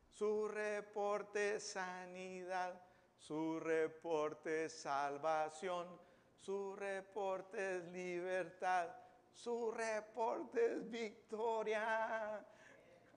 Su 0.09 0.49
reporte 0.49 1.57
es 1.57 1.65
sanidad, 1.65 2.81
su 3.19 3.59
reporte 3.59 4.67
es 4.67 4.73
salvación, 4.73 6.01
su 6.41 6.77
reporte 6.77 7.77
es 7.77 7.85
libertad, 7.87 8.89
su 9.35 9.73
reporte 9.73 10.75
es 10.75 10.91
victoria. 10.91 12.47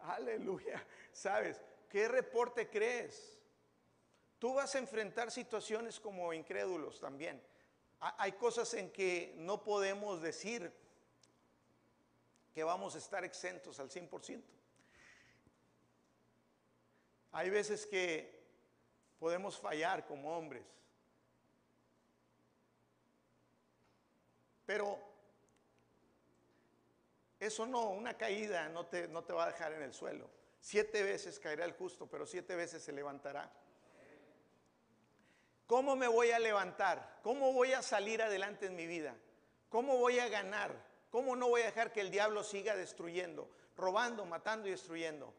Aleluya. 0.01 0.83
¿Sabes? 1.11 1.61
¿Qué 1.87 2.07
reporte 2.07 2.69
crees? 2.69 3.38
Tú 4.39 4.53
vas 4.53 4.73
a 4.73 4.79
enfrentar 4.79 5.31
situaciones 5.31 5.99
como 5.99 6.33
incrédulos 6.33 6.99
también. 6.99 7.41
Hay 7.99 8.31
cosas 8.31 8.73
en 8.73 8.89
que 8.91 9.33
no 9.37 9.61
podemos 9.61 10.21
decir 10.21 10.71
que 12.53 12.63
vamos 12.63 12.95
a 12.95 12.99
estar 12.99 13.25
exentos 13.25 13.79
al 13.81 13.89
100%. 13.89 14.41
Hay 17.33 17.49
veces 17.49 17.85
que 17.85 18.39
podemos 19.19 19.59
fallar 19.59 20.07
como 20.07 20.35
hombres. 20.35 20.65
Pero 24.65 24.97
eso 27.39 27.65
no, 27.65 27.89
una 27.89 28.17
caída 28.17 28.69
no 28.69 28.85
te, 28.85 29.09
no 29.09 29.23
te 29.23 29.33
va 29.33 29.43
a 29.43 29.51
dejar 29.51 29.73
en 29.73 29.81
el 29.81 29.93
suelo. 29.93 30.29
Siete 30.61 31.03
veces 31.03 31.39
caerá 31.39 31.65
el 31.65 31.73
justo, 31.73 32.07
pero 32.07 32.25
siete 32.25 32.55
veces 32.55 32.81
se 32.81 32.93
levantará. 32.93 33.51
¿Cómo 35.69 35.95
me 35.95 36.07
voy 36.07 36.31
a 36.31 36.39
levantar? 36.39 37.19
¿Cómo 37.21 37.53
voy 37.53 37.73
a 37.73 37.83
salir 37.83 38.23
adelante 38.23 38.65
en 38.65 38.75
mi 38.75 38.87
vida? 38.87 39.15
¿Cómo 39.69 39.97
voy 39.97 40.17
a 40.17 40.27
ganar? 40.27 40.73
¿Cómo 41.11 41.35
no 41.35 41.47
voy 41.47 41.61
a 41.61 41.65
dejar 41.65 41.93
que 41.93 42.01
el 42.01 42.09
diablo 42.09 42.43
siga 42.43 42.75
destruyendo, 42.75 43.47
robando, 43.77 44.25
matando 44.25 44.67
y 44.67 44.71
destruyendo? 44.71 45.31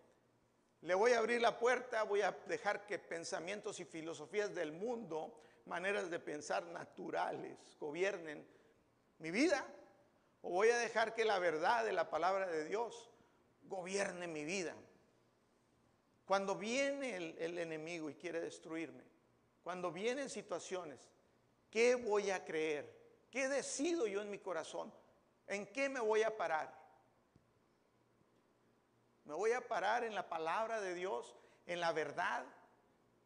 Le 0.82 0.94
voy 0.94 1.14
a 1.14 1.18
abrir 1.18 1.40
la 1.40 1.58
puerta, 1.58 2.04
voy 2.04 2.20
a 2.20 2.30
dejar 2.46 2.86
que 2.86 3.00
pensamientos 3.00 3.80
y 3.80 3.84
filosofías 3.84 4.54
del 4.54 4.70
mundo, 4.70 5.42
maneras 5.66 6.10
de 6.10 6.20
pensar 6.20 6.64
naturales, 6.66 7.58
gobiernen 7.80 8.46
mi 9.18 9.32
vida. 9.32 9.66
O 10.42 10.50
voy 10.50 10.68
a 10.68 10.78
dejar 10.78 11.12
que 11.12 11.24
la 11.24 11.40
verdad 11.40 11.84
de 11.84 11.92
la 11.92 12.08
palabra 12.08 12.46
de 12.46 12.66
Dios 12.66 13.10
gobierne 13.62 14.28
mi 14.28 14.44
vida. 14.44 14.76
Cuando 16.24 16.54
viene 16.54 17.16
el, 17.16 17.36
el 17.40 17.58
enemigo 17.58 18.08
y 18.08 18.14
quiere 18.14 18.40
destruirme, 18.40 19.09
cuando 19.62 19.92
vienen 19.92 20.30
situaciones, 20.30 21.10
¿qué 21.70 21.94
voy 21.94 22.30
a 22.30 22.44
creer? 22.44 22.98
¿Qué 23.30 23.48
decido 23.48 24.06
yo 24.06 24.22
en 24.22 24.30
mi 24.30 24.38
corazón? 24.38 24.92
¿En 25.46 25.66
qué 25.66 25.88
me 25.88 26.00
voy 26.00 26.22
a 26.22 26.36
parar? 26.36 26.72
¿Me 29.24 29.34
voy 29.34 29.52
a 29.52 29.66
parar 29.66 30.04
en 30.04 30.14
la 30.14 30.28
palabra 30.28 30.80
de 30.80 30.94
Dios, 30.94 31.34
en 31.66 31.80
la 31.80 31.92
verdad? 31.92 32.44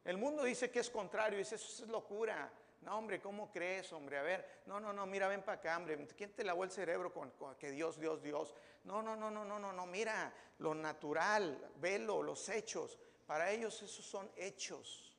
El 0.04 0.18
mundo 0.18 0.44
dice 0.44 0.70
que 0.70 0.80
es 0.80 0.90
contrario, 0.90 1.38
dice, 1.38 1.54
eso 1.54 1.84
es 1.84 1.88
locura. 1.88 2.52
No, 2.82 2.98
hombre, 2.98 3.18
¿cómo 3.18 3.50
crees, 3.50 3.90
hombre? 3.94 4.18
A 4.18 4.22
ver, 4.22 4.62
no, 4.66 4.78
no, 4.78 4.92
no, 4.92 5.06
mira, 5.06 5.26
ven 5.26 5.42
para 5.42 5.56
acá, 5.56 5.76
hombre. 5.78 6.06
¿Quién 6.08 6.34
te 6.34 6.44
lavó 6.44 6.64
el 6.64 6.70
cerebro 6.70 7.10
con, 7.12 7.32
que 7.58 7.70
Dios, 7.70 7.98
Dios, 7.98 8.22
Dios? 8.22 8.54
No, 8.84 9.00
no, 9.00 9.16
no, 9.16 9.30
no, 9.30 9.46
no, 9.46 9.58
no, 9.58 9.72
no, 9.72 9.86
mira, 9.86 10.30
lo 10.58 10.74
natural, 10.74 11.72
velo, 11.76 12.22
los 12.22 12.46
hechos. 12.50 12.98
Para 13.26 13.50
ellos 13.50 13.80
esos 13.80 14.04
son 14.04 14.30
hechos. 14.36 15.13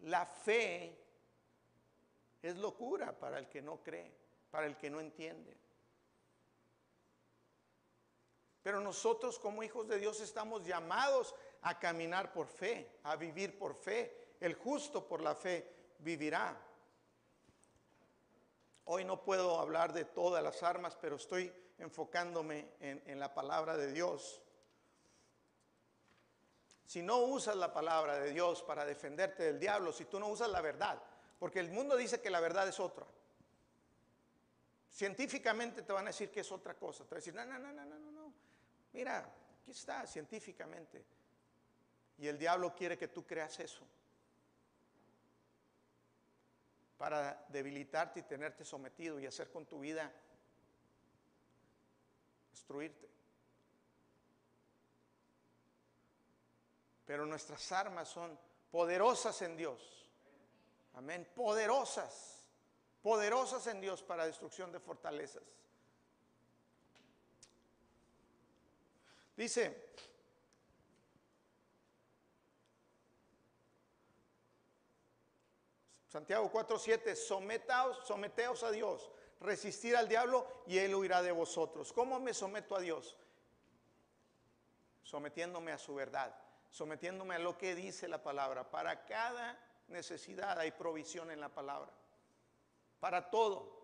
La 0.00 0.26
fe 0.26 0.96
es 2.42 2.56
locura 2.56 3.18
para 3.18 3.38
el 3.38 3.48
que 3.48 3.62
no 3.62 3.82
cree, 3.82 4.14
para 4.50 4.66
el 4.66 4.76
que 4.76 4.90
no 4.90 5.00
entiende. 5.00 5.56
Pero 8.62 8.80
nosotros 8.80 9.38
como 9.38 9.62
hijos 9.62 9.88
de 9.88 9.98
Dios 9.98 10.20
estamos 10.20 10.66
llamados 10.66 11.34
a 11.62 11.78
caminar 11.78 12.32
por 12.32 12.46
fe, 12.48 12.98
a 13.04 13.16
vivir 13.16 13.58
por 13.58 13.74
fe. 13.74 14.36
El 14.40 14.54
justo 14.54 15.06
por 15.06 15.22
la 15.22 15.34
fe 15.34 15.94
vivirá. 15.98 16.56
Hoy 18.84 19.04
no 19.04 19.22
puedo 19.22 19.58
hablar 19.58 19.92
de 19.92 20.04
todas 20.04 20.42
las 20.42 20.62
armas, 20.62 20.96
pero 20.96 21.16
estoy 21.16 21.52
enfocándome 21.78 22.72
en, 22.80 23.18
la 23.18 23.34
palabra 23.34 23.76
de 23.76 23.92
Dios. 23.92 24.42
Si 26.88 27.02
no 27.02 27.18
usas 27.18 27.54
la 27.54 27.70
palabra 27.70 28.18
de 28.18 28.32
Dios 28.32 28.62
para 28.62 28.86
defenderte 28.86 29.42
del 29.42 29.60
diablo, 29.60 29.92
si 29.92 30.06
tú 30.06 30.18
no 30.18 30.28
usas 30.28 30.48
la 30.48 30.62
verdad, 30.62 30.98
porque 31.38 31.60
el 31.60 31.70
mundo 31.70 31.94
dice 31.98 32.18
que 32.18 32.30
la 32.30 32.40
verdad 32.40 32.66
es 32.66 32.80
otra. 32.80 33.04
Científicamente 34.90 35.82
te 35.82 35.92
van 35.92 36.06
a 36.06 36.08
decir 36.08 36.30
que 36.30 36.40
es 36.40 36.50
otra 36.50 36.72
cosa. 36.72 37.04
Te 37.04 37.10
van 37.10 37.16
a 37.16 37.20
decir, 37.20 37.34
no, 37.34 37.44
no, 37.44 37.58
no, 37.58 37.72
no, 37.74 37.84
no, 37.84 38.10
no. 38.10 38.32
Mira, 38.94 39.18
aquí 39.60 39.72
está, 39.72 40.06
científicamente. 40.06 41.04
Y 42.16 42.26
el 42.26 42.38
diablo 42.38 42.74
quiere 42.74 42.96
que 42.96 43.08
tú 43.08 43.26
creas 43.26 43.60
eso. 43.60 43.86
Para 46.96 47.44
debilitarte 47.50 48.20
y 48.20 48.22
tenerte 48.22 48.64
sometido 48.64 49.20
y 49.20 49.26
hacer 49.26 49.50
con 49.50 49.66
tu 49.66 49.80
vida 49.80 50.10
destruirte. 52.50 53.17
Pero 57.08 57.24
nuestras 57.24 57.72
armas 57.72 58.06
son 58.06 58.38
poderosas 58.70 59.40
en 59.40 59.56
Dios. 59.56 60.10
Amén, 60.92 61.26
poderosas, 61.34 62.44
poderosas 63.00 63.66
en 63.68 63.80
Dios 63.80 64.02
para 64.02 64.26
destrucción 64.26 64.70
de 64.70 64.78
fortalezas. 64.78 65.42
Dice, 69.34 69.90
Santiago 76.08 76.52
4:7, 76.52 77.16
sometaos, 77.16 78.06
someteos 78.06 78.62
a 78.64 78.70
Dios, 78.70 79.10
resistir 79.40 79.96
al 79.96 80.10
diablo 80.10 80.46
y 80.66 80.76
él 80.76 80.94
huirá 80.94 81.22
de 81.22 81.32
vosotros. 81.32 81.90
¿Cómo 81.90 82.20
me 82.20 82.34
someto 82.34 82.76
a 82.76 82.80
Dios? 82.80 83.16
sometiéndome 85.08 85.72
a 85.72 85.78
su 85.78 85.94
verdad, 85.94 86.34
sometiéndome 86.70 87.34
a 87.34 87.38
lo 87.38 87.56
que 87.56 87.74
dice 87.74 88.08
la 88.08 88.22
palabra. 88.22 88.70
Para 88.70 89.04
cada 89.04 89.58
necesidad 89.88 90.58
hay 90.58 90.70
provisión 90.70 91.30
en 91.30 91.40
la 91.40 91.48
palabra. 91.48 91.90
Para 93.00 93.30
todo. 93.30 93.78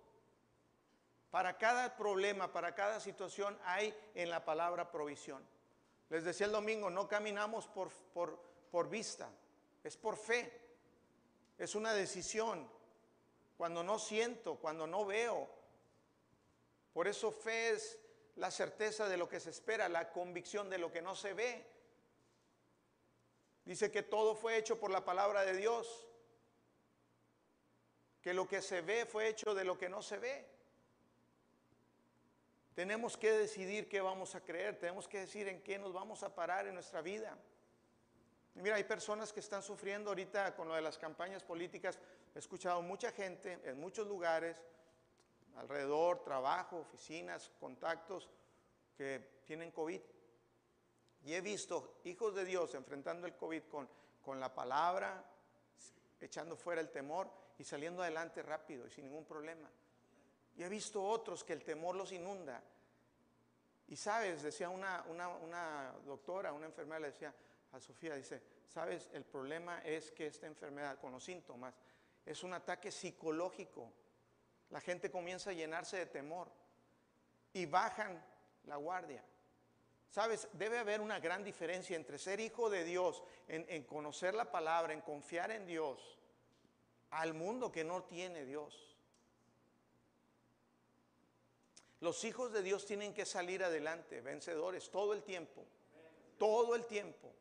Para 1.30 1.58
cada 1.58 1.96
problema, 1.96 2.52
para 2.52 2.74
cada 2.74 3.00
situación 3.00 3.58
hay 3.64 3.94
en 4.14 4.30
la 4.30 4.44
palabra 4.44 4.90
provisión. 4.90 5.44
Les 6.10 6.22
decía 6.22 6.46
el 6.46 6.52
domingo, 6.52 6.90
no 6.90 7.08
caminamos 7.08 7.66
por, 7.66 7.90
por, 8.12 8.38
por 8.70 8.88
vista, 8.88 9.28
es 9.82 9.96
por 9.96 10.16
fe. 10.16 10.60
Es 11.58 11.74
una 11.74 11.92
decisión. 11.92 12.68
Cuando 13.56 13.82
no 13.82 13.98
siento, 13.98 14.56
cuando 14.56 14.86
no 14.86 15.04
veo. 15.04 15.48
Por 16.92 17.08
eso 17.08 17.32
fe 17.32 17.70
es 17.70 17.98
la 18.36 18.50
certeza 18.50 19.08
de 19.08 19.16
lo 19.16 19.28
que 19.28 19.40
se 19.40 19.50
espera, 19.50 19.88
la 19.88 20.10
convicción 20.10 20.68
de 20.70 20.78
lo 20.78 20.92
que 20.92 21.02
no 21.02 21.14
se 21.14 21.34
ve. 21.34 21.66
Dice 23.64 23.90
que 23.90 24.02
todo 24.02 24.34
fue 24.34 24.56
hecho 24.56 24.78
por 24.78 24.90
la 24.90 25.04
palabra 25.04 25.44
de 25.44 25.56
Dios. 25.56 26.06
Que 28.20 28.34
lo 28.34 28.46
que 28.46 28.62
se 28.62 28.80
ve 28.80 29.06
fue 29.06 29.28
hecho 29.28 29.54
de 29.54 29.64
lo 29.64 29.78
que 29.78 29.88
no 29.88 30.02
se 30.02 30.18
ve. 30.18 30.46
Tenemos 32.74 33.16
que 33.16 33.32
decidir 33.32 33.88
qué 33.88 34.00
vamos 34.00 34.34
a 34.34 34.40
creer, 34.40 34.78
tenemos 34.78 35.06
que 35.06 35.20
decir 35.20 35.46
en 35.46 35.62
qué 35.62 35.78
nos 35.78 35.92
vamos 35.92 36.24
a 36.24 36.34
parar 36.34 36.66
en 36.66 36.74
nuestra 36.74 37.00
vida. 37.02 37.38
mira, 38.54 38.76
hay 38.76 38.84
personas 38.84 39.32
que 39.32 39.40
están 39.40 39.62
sufriendo 39.62 40.10
ahorita 40.10 40.56
con 40.56 40.68
lo 40.68 40.74
de 40.74 40.82
las 40.82 40.98
campañas 40.98 41.44
políticas. 41.44 42.00
He 42.34 42.38
escuchado 42.40 42.82
mucha 42.82 43.12
gente 43.12 43.60
en 43.64 43.78
muchos 43.78 44.08
lugares, 44.08 44.60
alrededor, 45.56 46.24
trabajo, 46.24 46.78
oficinas, 46.78 47.52
contactos, 47.60 48.28
que 48.96 49.42
tienen 49.44 49.70
COVID. 49.70 50.00
Y 51.24 51.34
he 51.34 51.40
visto 51.40 52.00
hijos 52.04 52.34
de 52.34 52.44
Dios 52.44 52.74
enfrentando 52.74 53.26
el 53.26 53.34
COVID 53.34 53.62
con, 53.64 53.88
con 54.22 54.38
la 54.38 54.54
palabra, 54.54 55.24
echando 56.20 56.56
fuera 56.56 56.80
el 56.80 56.90
temor 56.90 57.30
y 57.58 57.64
saliendo 57.64 58.02
adelante 58.02 58.42
rápido 58.42 58.86
y 58.86 58.90
sin 58.90 59.06
ningún 59.06 59.24
problema. 59.24 59.70
Y 60.56 60.62
he 60.62 60.68
visto 60.68 61.02
otros 61.02 61.42
que 61.42 61.52
el 61.52 61.64
temor 61.64 61.96
los 61.96 62.12
inunda. 62.12 62.62
Y 63.88 63.96
sabes, 63.96 64.42
decía 64.42 64.68
una, 64.68 65.04
una, 65.08 65.92
doctora, 66.04 66.52
una 66.52 66.66
enfermera, 66.66 67.00
le 67.00 67.06
decía 67.08 67.34
a 67.72 67.80
Sofía, 67.80 68.14
dice, 68.14 68.42
sabes, 68.68 69.10
el 69.12 69.24
problema 69.24 69.80
es 69.80 70.10
que 70.12 70.26
esta 70.26 70.46
enfermedad 70.46 70.98
con 70.98 71.12
los 71.12 71.24
síntomas 71.24 71.74
es 72.24 72.42
un 72.42 72.54
ataque 72.54 72.90
psicológico. 72.90 73.92
La 74.70 74.80
gente 74.80 75.10
comienza 75.10 75.50
a 75.50 75.54
llenarse 75.54 75.98
de 75.98 76.06
temor 76.06 76.50
y 77.52 77.66
bajan 77.66 78.22
la 78.64 78.76
guardia. 78.76 79.22
Sabes, 80.14 80.46
debe 80.52 80.78
haber 80.78 81.00
una 81.00 81.18
gran 81.18 81.42
diferencia 81.42 81.96
entre 81.96 82.20
ser 82.20 82.38
hijo 82.38 82.70
de 82.70 82.84
Dios, 82.84 83.24
en, 83.48 83.82
conocer 83.82 84.32
la 84.32 84.48
palabra, 84.48 84.92
en 84.92 85.00
confiar 85.00 85.50
en 85.50 85.66
Dios, 85.66 86.20
al 87.10 87.34
mundo 87.34 87.72
que 87.72 87.82
no 87.82 88.04
tiene 88.04 88.44
Dios. 88.44 88.96
Los 91.98 92.22
hijos 92.22 92.52
de 92.52 92.62
Dios 92.62 92.86
tienen 92.86 93.12
que 93.12 93.26
salir 93.26 93.64
adelante, 93.64 94.20
vencedores, 94.20 94.88
todo 94.88 95.14
el 95.14 95.24
tiempo. 95.24 95.66
Todo 96.38 96.76
el 96.76 96.86
tiempo. 96.86 97.34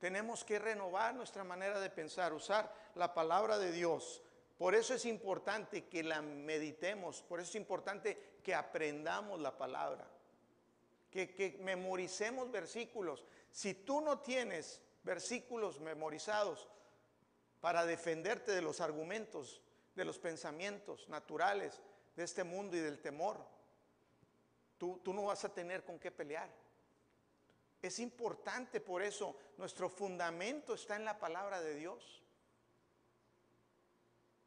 Tenemos 0.00 0.42
que 0.44 0.58
renovar 0.58 1.14
nuestra 1.14 1.44
manera 1.44 1.78
de 1.78 1.90
pensar, 1.90 2.32
usar 2.32 2.74
la 2.96 3.14
palabra 3.14 3.58
de 3.58 3.70
Dios. 3.70 4.20
Por 4.58 4.74
eso 4.74 4.94
es 4.94 5.04
importante 5.04 5.84
que 5.84 6.02
la 6.02 6.22
meditemos, 6.22 7.22
por 7.22 7.38
eso 7.38 7.50
es 7.50 7.54
importante 7.54 8.40
que 8.42 8.52
aprendamos 8.52 9.38
la 9.38 9.56
palabra, 9.56 10.10
que, 11.16 11.58
memoricemos 11.60 12.50
versículos. 12.50 13.24
Si 13.50 13.74
tú 13.74 14.00
no 14.00 14.20
tienes 14.20 14.82
versículos 15.02 15.80
memorizados 15.80 16.68
para 17.60 17.86
defenderte 17.86 18.52
de 18.52 18.62
los 18.62 18.80
argumentos, 18.80 19.62
de 19.94 20.04
los 20.04 20.18
pensamientos 20.18 21.08
naturales, 21.08 21.80
de 22.14 22.24
este 22.24 22.44
mundo 22.44 22.76
y 22.76 22.80
del 22.80 23.00
temor, 23.00 23.44
tú, 24.78 25.00
tú 25.02 25.14
no 25.14 25.24
vas 25.24 25.44
a 25.44 25.54
tener 25.54 25.84
con 25.84 25.98
qué 25.98 26.10
pelear. 26.10 26.50
Es 27.80 27.98
importante 27.98 28.80
por 28.80 29.02
eso, 29.02 29.36
nuestro 29.58 29.88
fundamento 29.88 30.74
está 30.74 30.96
en 30.96 31.04
la 31.04 31.18
palabra 31.18 31.60
de 31.60 31.74
Dios. 31.74 32.22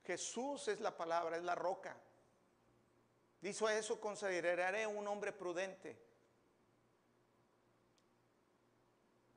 Jesús 0.03 0.67
es 0.67 0.79
la 0.79 0.97
palabra, 0.97 1.37
es 1.37 1.43
la 1.43 1.55
roca. 1.55 1.95
Dice 3.41 3.65
a 3.65 3.77
eso, 3.77 4.01
consideraré 4.01 4.85
un 4.85 5.07
hombre 5.07 5.31
prudente. 5.31 6.08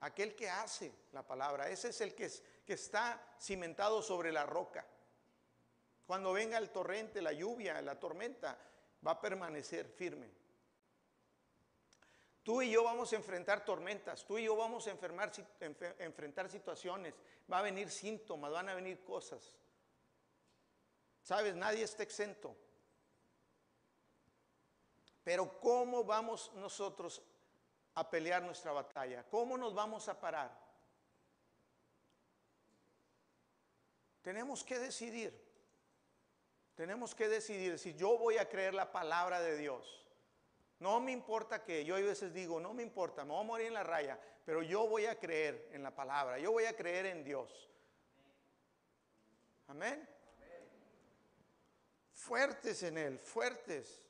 Aquel 0.03 0.35
que 0.35 0.51
hace 0.51 0.93
la 1.13 1.25
palabra, 1.25 1.69
ese 1.69 1.91
es 1.91 2.01
el 2.01 2.15
que, 2.15 2.29
que 2.67 2.73
está 2.73 3.21
cimentado 3.41 4.03
sobre 4.03 4.33
la 4.33 4.45
roca. 4.45 4.85
Cuando 6.07 6.33
venga 6.33 6.59
el 6.59 6.71
torrente, 6.71 7.23
la 7.23 7.33
lluvia, 7.33 7.81
la 7.81 7.99
tormenta, 7.99 8.59
va 9.07 9.13
a 9.13 9.21
permanecer 9.21 9.89
firme. 9.89 10.29
Tú 12.43 12.63
y 12.63 12.73
yo 12.73 12.83
vamos 12.83 13.13
a 13.13 13.17
enfrentar 13.17 13.65
tormentas, 13.65 14.25
tú 14.25 14.39
y 14.39 14.45
yo 14.45 14.57
vamos 14.57 14.89
a 14.89 14.91
enfrentar 14.91 16.51
situaciones, 16.51 17.15
va 17.51 17.61
a 17.61 17.63
venir 17.63 17.89
síntomas, 17.89 18.51
van 18.51 18.69
a 18.69 18.75
venir 18.75 19.05
cosas. 19.05 19.57
Sabes, 21.23 21.55
nadie 21.55 21.85
está 21.85 22.03
exento. 22.03 22.57
Pero 25.23 25.61
¿cómo 25.61 26.03
vamos 26.03 26.51
nosotros 26.55 27.23
a 27.95 28.09
pelear 28.09 28.43
nuestra 28.43 28.73
batalla? 28.73 29.25
¿Cómo 29.29 29.57
nos 29.57 29.75
vamos 29.75 30.09
a 30.09 30.19
parar? 30.19 30.57
Tenemos 34.23 34.63
que 34.65 34.79
decidir. 34.79 35.53
Tenemos 36.75 37.15
que 37.15 37.29
decidir 37.29 37.79
si 37.79 37.95
yo 37.95 38.17
voy 38.17 38.39
a 38.39 38.49
creer 38.49 38.73
la 38.73 38.91
palabra 38.91 39.41
de 39.41 39.57
Dios. 39.57 40.07
No 40.79 41.01
me 41.01 41.13
importa 41.13 41.63
que 41.63 41.85
yo 41.85 41.97
a 41.97 42.01
veces 42.01 42.33
digo, 42.33 42.59
no 42.59 42.73
me 42.73 42.83
importa, 42.83 43.25
me 43.25 43.31
voy 43.31 43.41
a 43.41 43.47
morir 43.47 43.67
en 43.69 43.75
la 43.75 43.85
raya, 43.85 44.19
pero 44.45 44.63
yo 44.63 44.89
voy 44.89 45.07
a 45.07 45.19
creer 45.19 45.69
en 45.73 45.83
la 45.83 45.95
palabra, 45.95 46.39
yo 46.39 46.51
voy 46.51 46.65
a 46.65 46.75
creer 46.75 47.07
en 47.07 47.23
Dios. 47.23 47.71
Amén. 49.69 50.09
Fuertes 52.13 52.83
en 52.83 52.99
Él, 52.99 53.19
fuertes. 53.21 54.03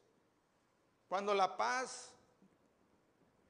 Cuando 1.08 1.34
la 1.34 1.56
paz, 1.56 2.14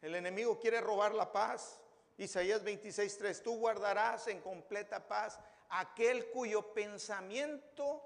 el 0.02 0.16
enemigo 0.16 0.58
quiere 0.58 0.80
robar 0.80 1.14
la 1.14 1.32
paz, 1.32 1.80
Isaías 2.18 2.62
26:3, 2.62 3.42
tú 3.42 3.56
guardarás 3.56 4.26
en 4.28 4.40
completa 4.40 5.06
paz 5.08 5.38
aquel 5.70 6.30
cuyo 6.30 6.74
pensamiento 6.74 8.02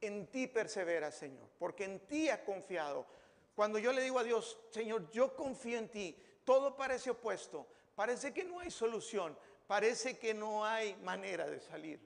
en 0.00 0.26
ti 0.26 0.46
persevera, 0.46 1.10
Señor, 1.10 1.48
porque 1.58 1.84
en 1.84 2.06
ti 2.06 2.28
ha 2.28 2.44
confiado. 2.44 3.06
Cuando 3.54 3.78
yo 3.78 3.92
le 3.92 4.02
digo 4.02 4.18
a 4.18 4.24
Dios, 4.24 4.58
Señor, 4.70 5.10
yo 5.10 5.34
confío 5.34 5.78
en 5.78 5.88
ti, 5.88 6.16
todo 6.44 6.76
parece 6.76 7.10
opuesto, 7.10 7.66
parece 7.94 8.32
que 8.32 8.44
no 8.44 8.60
hay 8.60 8.70
solución, 8.70 9.36
parece 9.66 10.18
que 10.18 10.34
no 10.34 10.64
hay 10.64 10.94
manera 10.96 11.46
de 11.46 11.60
salir. 11.60 12.00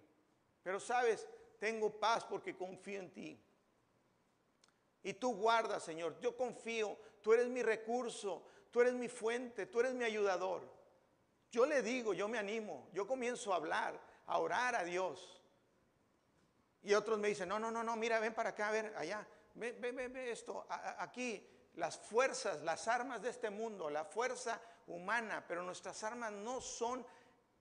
Pero 0.62 0.78
sabes, 0.78 1.26
tengo 1.58 1.90
paz 1.90 2.24
porque 2.24 2.56
confío 2.56 3.00
en 3.00 3.10
ti. 3.10 3.40
Y 5.02 5.14
tú 5.14 5.34
guardas, 5.34 5.82
Señor, 5.82 6.18
yo 6.20 6.36
confío, 6.36 6.96
tú 7.20 7.32
eres 7.32 7.48
mi 7.48 7.62
recurso, 7.62 8.44
tú 8.72 8.80
eres 8.80 8.94
mi 8.94 9.08
fuente, 9.08 9.66
tú 9.66 9.80
eres 9.80 9.94
mi 9.94 10.04
ayudador. 10.04 10.62
Yo 11.52 11.66
le 11.66 11.82
digo, 11.82 12.14
yo 12.14 12.26
me 12.26 12.38
animo, 12.38 12.88
yo 12.92 13.06
comienzo 13.06 13.52
a 13.52 13.56
hablar, 13.56 14.00
a 14.26 14.38
orar 14.38 14.74
a 14.74 14.82
Dios. 14.82 15.40
Y 16.82 16.94
otros 16.94 17.18
me 17.18 17.28
dicen, 17.28 17.48
no, 17.48 17.58
no, 17.60 17.70
no, 17.70 17.84
no, 17.84 17.94
mira, 17.94 18.18
ven 18.18 18.34
para 18.34 18.50
acá, 18.50 18.70
a 18.70 18.72
ver, 18.72 18.94
allá, 18.96 19.24
ve, 19.54 19.72
ve, 19.72 19.92
ve, 19.92 20.32
esto, 20.32 20.66
aquí, 20.68 21.46
las 21.74 21.96
fuerzas, 21.98 22.62
las 22.62 22.88
armas 22.88 23.22
de 23.22 23.28
este 23.30 23.50
mundo, 23.50 23.90
la 23.90 24.04
fuerza 24.04 24.60
humana, 24.86 25.44
pero 25.46 25.62
nuestras 25.62 26.02
armas 26.02 26.32
no 26.32 26.60
son 26.60 27.06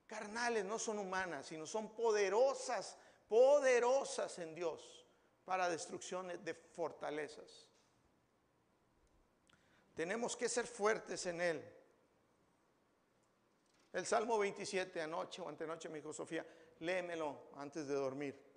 carnales, 0.08 0.66
no 0.66 0.80
son 0.80 0.98
humanas, 0.98 1.46
sino 1.46 1.66
son 1.68 1.94
poderosas, 1.94 2.98
poderosas 3.28 4.40
en 4.40 4.56
Dios 4.56 5.06
para 5.44 5.70
destrucciones 5.70 6.44
de 6.44 6.54
fortalezas. 6.54 7.71
Tenemos 9.94 10.36
que 10.36 10.48
ser 10.48 10.66
fuertes 10.66 11.26
en 11.26 11.42
Él. 11.42 11.64
El 13.94 14.06
Salmo 14.06 14.38
27 14.40 15.02
anoche 15.02 15.42
o 15.42 15.50
antenoche 15.50 15.90
me 15.90 15.98
dijo 15.98 16.14
Sofía, 16.14 16.46
léemelo 16.80 17.50
antes 17.56 17.88
de 17.88 17.94
dormir. 17.94 18.52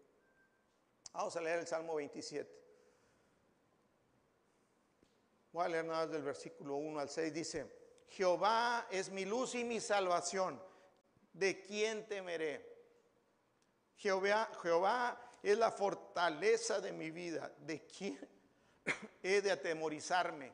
Vamos 1.13 1.37
a 1.37 1.41
leer 1.41 1.61
el 1.61 1.67
Salmo 1.67 1.97
27. 1.97 2.63
Voy 5.53 5.65
a 5.65 5.69
leer 5.69 5.85
nada 5.85 6.01
más 6.01 6.11
del 6.11 6.23
versículo 6.23 6.75
1 6.77 6.99
al 6.99 7.09
6. 7.09 7.33
Dice, 7.33 7.67
Jehová 8.09 8.87
es 8.91 9.11
mi 9.11 9.25
luz 9.25 9.55
y 9.55 9.65
mi 9.65 9.81
salvación. 9.81 10.61
¿De 11.33 11.63
quién 11.63 12.07
temeré? 12.09 12.75
Jehová, 13.97 14.51
Jehová 14.63 15.21
es 15.43 15.57
la 15.59 15.71
fortaleza 15.71 16.81
de 16.81 16.93
mi 16.93 17.11
vida. 17.11 17.53
¿De 17.59 17.87
quién 17.87 18.19
he 19.23 19.41
de 19.41 19.51
atemorizarme? 19.51 20.53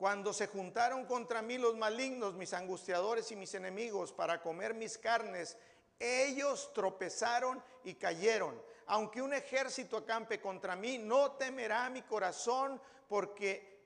Cuando 0.00 0.32
se 0.32 0.46
juntaron 0.46 1.04
contra 1.04 1.42
mí 1.42 1.58
los 1.58 1.76
malignos, 1.76 2.32
mis 2.32 2.54
angustiadores 2.54 3.30
y 3.32 3.36
mis 3.36 3.52
enemigos, 3.52 4.14
para 4.14 4.40
comer 4.40 4.72
mis 4.72 4.96
carnes, 4.96 5.58
ellos 5.98 6.72
tropezaron 6.72 7.62
y 7.84 7.96
cayeron. 7.96 8.58
Aunque 8.86 9.20
un 9.20 9.34
ejército 9.34 9.98
acampe 9.98 10.40
contra 10.40 10.74
mí, 10.74 10.96
no 10.96 11.32
temerá 11.32 11.90
mi 11.90 12.00
corazón, 12.00 12.80
porque 13.10 13.78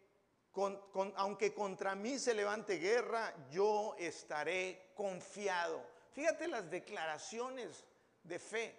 aunque 1.17 1.53
contra 1.53 1.97
mí 1.97 2.17
se 2.21 2.33
levante 2.33 2.77
guerra, 2.77 3.35
yo 3.51 3.97
estaré 3.99 4.93
confiado. 4.95 5.85
Fíjate 6.13 6.47
las 6.47 6.71
declaraciones 6.71 7.83
de 8.23 8.39
fe. 8.39 8.79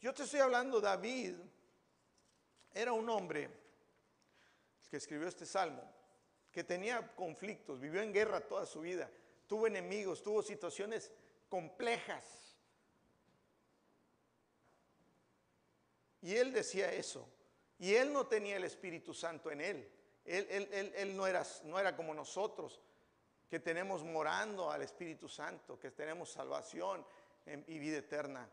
Yo 0.00 0.14
te 0.14 0.22
estoy 0.22 0.38
hablando, 0.38 0.80
David 0.80 1.34
era 2.72 2.92
un 2.92 3.10
hombre 3.10 3.50
que 4.88 4.98
escribió 4.98 5.26
este 5.26 5.46
salmo, 5.46 5.95
que 6.56 6.64
tenía 6.64 7.14
conflictos, 7.14 7.78
vivió 7.78 8.00
en 8.00 8.14
guerra 8.14 8.40
toda 8.40 8.64
su 8.64 8.80
vida, 8.80 9.10
tuvo 9.46 9.66
enemigos, 9.66 10.22
tuvo 10.22 10.42
situaciones 10.42 11.12
complejas. 11.50 12.56
Y 16.22 16.34
él 16.34 16.54
decía 16.54 16.90
eso. 16.90 17.28
Y 17.78 17.94
él 17.94 18.10
no 18.10 18.26
tenía 18.26 18.56
el 18.56 18.64
Espíritu 18.64 19.12
Santo 19.12 19.50
en 19.50 19.60
él. 19.60 19.92
Él, 20.24 21.14
no, 21.14 21.26
era, 21.26 21.44
no 21.64 21.78
era 21.78 21.94
como 21.94 22.14
nosotros, 22.14 22.80
que 23.50 23.60
tenemos 23.60 24.02
morando 24.02 24.70
al 24.70 24.80
Espíritu 24.80 25.28
Santo, 25.28 25.78
que 25.78 25.90
tenemos 25.90 26.32
salvación 26.32 27.04
y 27.66 27.78
vida 27.78 27.98
eterna 27.98 28.48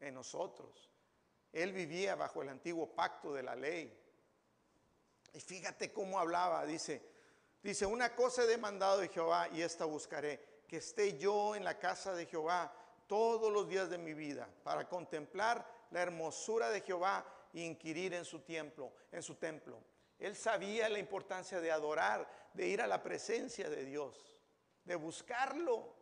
en 0.00 0.14
nosotros. 0.14 0.90
Él 1.52 1.74
vivía 1.74 2.14
bajo 2.14 2.40
el 2.40 2.48
antiguo 2.48 2.94
pacto 2.94 3.34
de 3.34 3.42
la 3.42 3.54
ley. 3.54 3.94
Y 5.34 5.40
fíjate 5.40 5.92
cómo 5.92 6.18
hablaba, 6.18 6.64
dice, 6.64 7.15
dice, 7.68 7.86
una 7.86 8.14
cosa 8.14 8.42
he 8.42 8.46
demandado 8.46 8.98
de 8.98 9.08
Jehová 9.08 9.48
y 9.48 9.62
esta 9.62 9.84
buscaré, 9.84 10.62
que 10.68 10.78
esté 10.78 11.16
yo 11.18 11.54
en 11.54 11.64
la 11.64 11.78
casa 11.78 12.14
de 12.14 12.26
Jehová 12.26 12.72
todos 13.06 13.52
los 13.52 13.68
días 13.68 13.88
de 13.88 13.98
mi 13.98 14.14
vida, 14.14 14.48
para 14.62 14.88
contemplar 14.88 15.66
la 15.90 16.02
hermosura 16.02 16.70
de 16.70 16.80
Jehová 16.80 17.24
e 17.52 17.60
inquirir 17.60 18.14
en 18.14 18.24
su 18.24 18.40
templo, 18.40 18.92
en 19.12 19.22
su 19.22 19.36
templo. 19.36 19.80
Él 20.18 20.34
sabía 20.34 20.88
la 20.88 20.98
importancia 20.98 21.60
de 21.60 21.70
adorar, 21.70 22.28
de 22.54 22.66
ir 22.66 22.80
a 22.80 22.86
la 22.86 23.02
presencia 23.02 23.68
de 23.68 23.84
Dios, 23.84 24.36
de 24.84 24.94
buscarlo. 24.94 25.94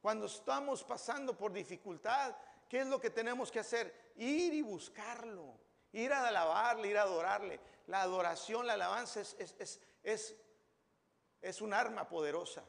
Cuando 0.00 0.26
estamos 0.26 0.84
pasando 0.84 1.36
por 1.36 1.52
dificultad, 1.52 2.34
¿qué 2.68 2.80
es 2.80 2.86
lo 2.86 3.00
que 3.00 3.10
tenemos 3.10 3.50
que 3.50 3.60
hacer? 3.60 4.12
Ir 4.16 4.54
y 4.54 4.62
buscarlo, 4.62 5.58
ir 5.92 6.12
a 6.12 6.26
alabarle, 6.26 6.88
ir 6.88 6.98
a 6.98 7.02
adorarle. 7.02 7.60
La 7.86 8.02
adoración, 8.02 8.66
la 8.66 8.74
alabanza 8.74 9.20
es, 9.20 9.80
es 10.12 11.60
un 11.60 11.72
arma 11.74 12.08
poderosa. 12.08 12.64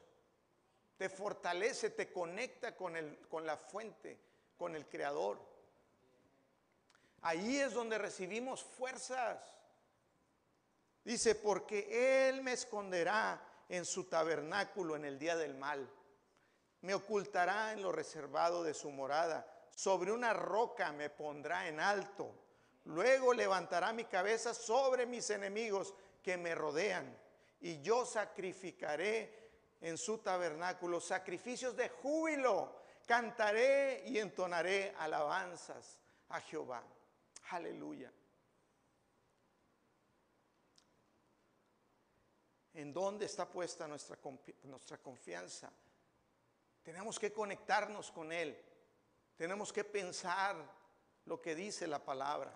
Te 0.98 1.10
fortalece, 1.10 1.92
te 1.92 2.12
conecta 2.12 2.76
con, 2.76 2.98
el, 2.98 3.20
con 3.30 3.46
la 3.46 3.56
fuente, 3.56 4.20
con 4.58 4.76
el 4.76 4.86
creador. 4.88 5.40
Ahí 7.22 7.58
es 7.58 7.74
donde 7.74 7.98
recibimos 7.98 8.64
fuerzas. 8.64 9.40
Dice, 11.06 11.36
porque 11.36 12.28
Él 12.28 12.42
me 12.42 12.52
esconderá 12.54 13.42
en 13.70 13.86
su 13.86 14.06
tabernáculo 14.06 14.96
en 14.98 15.06
el 15.06 15.18
día 15.18 15.38
del 15.38 15.56
mal. 15.56 15.90
Me 16.82 16.94
ocultará 16.94 17.72
en 17.74 17.82
lo 17.82 17.92
reservado 17.92 18.64
de 18.64 18.74
su 18.74 18.90
morada. 18.90 19.48
Sobre 19.74 20.12
una 20.12 20.34
roca 20.34 20.92
me 20.92 21.10
pondrá 21.10 21.68
en 21.70 21.80
alto. 21.80 22.34
Luego 22.86 23.34
levantará 23.34 23.94
mi 23.94 24.06
cabeza 24.06 24.54
sobre 24.54 25.06
mis 25.06 25.30
enemigos 25.30 25.94
que 26.22 26.36
me 26.36 26.56
rodean. 26.56 27.18
Y 27.62 27.82
yo 27.82 28.06
sacrificaré 28.06 29.40
en 29.82 29.98
su 29.98 30.20
tabernáculo 30.20 31.00
sacrificios 31.00 31.76
de 31.76 31.90
júbilo. 31.90 32.80
Cantaré 33.06 34.04
y 34.06 34.20
entonaré 34.20 34.94
alabanzas 34.98 35.98
a 36.30 36.40
Jehová. 36.42 36.84
Aleluya. 37.50 38.12
¿En 42.74 42.94
dónde 42.94 43.26
está 43.26 43.50
puesta 43.50 43.88
nuestra, 43.88 44.18
confianza? 45.02 45.72
Tenemos 46.84 47.20
que 47.20 47.34
conectarnos 47.34 48.12
con 48.12 48.32
Él. 48.32 48.58
Tenemos 49.36 49.74
que 49.74 49.84
pensar 49.84 50.56
lo 51.26 51.42
que 51.42 51.56
dice 51.56 51.88
la 51.88 52.04
palabra. 52.04 52.54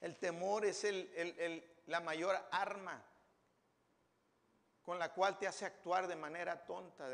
El 0.00 0.18
temor 0.18 0.66
es 0.66 0.84
la 1.86 2.00
mayor 2.00 2.36
arma 2.50 3.02
con 4.82 4.98
la 5.00 5.12
cual 5.12 5.36
te 5.36 5.48
hace 5.48 5.64
actuar 5.64 6.06
de 6.06 6.14
manera 6.14 6.64
tonta, 6.64 7.08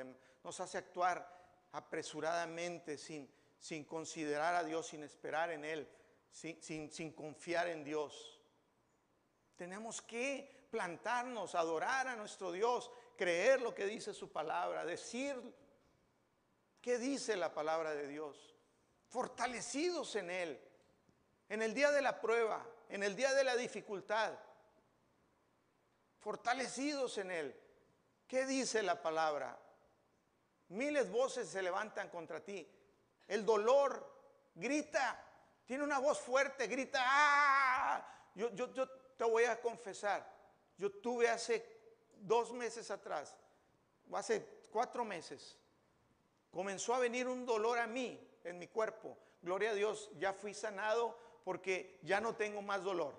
nos 0.44 0.60
hace 0.60 0.76
actuar 0.76 1.26
apresuradamente, 1.72 2.98
sin, 2.98 3.32
sin 3.58 3.84
considerar 3.84 4.54
a 4.54 4.62
Dios, 4.62 4.88
sin 4.88 5.02
esperar 5.02 5.50
en 5.50 5.64
Él, 5.64 5.88
sin, 6.30 6.90
sin 6.90 7.12
confiar 7.12 7.68
en 7.68 7.82
Dios. 7.82 8.40
Tenemos 9.56 10.02
que 10.02 10.66
plantarnos, 10.70 11.54
adorar 11.54 12.08
a 12.08 12.16
nuestro 12.16 12.52
Dios, 12.52 12.90
creer 13.16 13.62
lo 13.62 13.74
que 13.74 13.86
dice 13.86 14.12
su 14.12 14.30
palabra, 14.30 14.84
decir 14.84 15.34
qué 16.82 16.98
dice 16.98 17.36
la 17.36 17.54
palabra 17.54 17.94
de 17.94 18.06
Dios, 18.06 18.54
fortalecidos 19.06 20.14
en 20.16 20.30
Él, 20.30 20.60
en 21.48 21.62
el 21.62 21.72
día 21.72 21.90
de 21.90 22.02
la 22.02 22.20
prueba, 22.20 22.66
en 22.90 23.02
el 23.02 23.16
día 23.16 23.32
de 23.32 23.44
la 23.44 23.56
dificultad, 23.56 24.38
fortalecidos 26.22 27.18
en 27.18 27.30
Él. 27.30 27.60
¿Qué 28.26 28.46
dice 28.46 28.82
la 28.82 29.02
palabra? 29.02 29.58
Miles 30.68 31.10
voces 31.10 31.48
se 31.48 31.60
levantan 31.60 32.08
contra 32.08 32.40
ti. 32.40 32.66
El 33.28 33.44
dolor 33.44 34.10
grita, 34.54 35.22
tiene 35.66 35.84
una 35.84 35.98
voz 35.98 36.18
fuerte, 36.18 36.66
grita, 36.66 37.00
¡ah! 37.04 38.08
Yo, 38.34 38.50
yo, 38.54 38.72
yo 38.72 38.88
te 38.88 39.24
voy 39.24 39.44
a 39.44 39.60
confesar, 39.60 40.26
yo 40.78 40.90
tuve 40.90 41.28
hace 41.28 41.64
dos 42.16 42.52
meses 42.52 42.90
atrás, 42.90 43.36
hace 44.14 44.46
cuatro 44.70 45.04
meses, 45.04 45.58
comenzó 46.50 46.94
a 46.94 46.98
venir 46.98 47.28
un 47.28 47.44
dolor 47.44 47.78
a 47.78 47.86
mí, 47.86 48.18
en 48.44 48.58
mi 48.58 48.68
cuerpo. 48.68 49.16
Gloria 49.42 49.70
a 49.70 49.74
Dios, 49.74 50.10
ya 50.18 50.32
fui 50.32 50.54
sanado 50.54 51.18
porque 51.44 51.98
ya 52.02 52.20
no 52.20 52.34
tengo 52.34 52.62
más 52.62 52.82
dolor. 52.82 53.14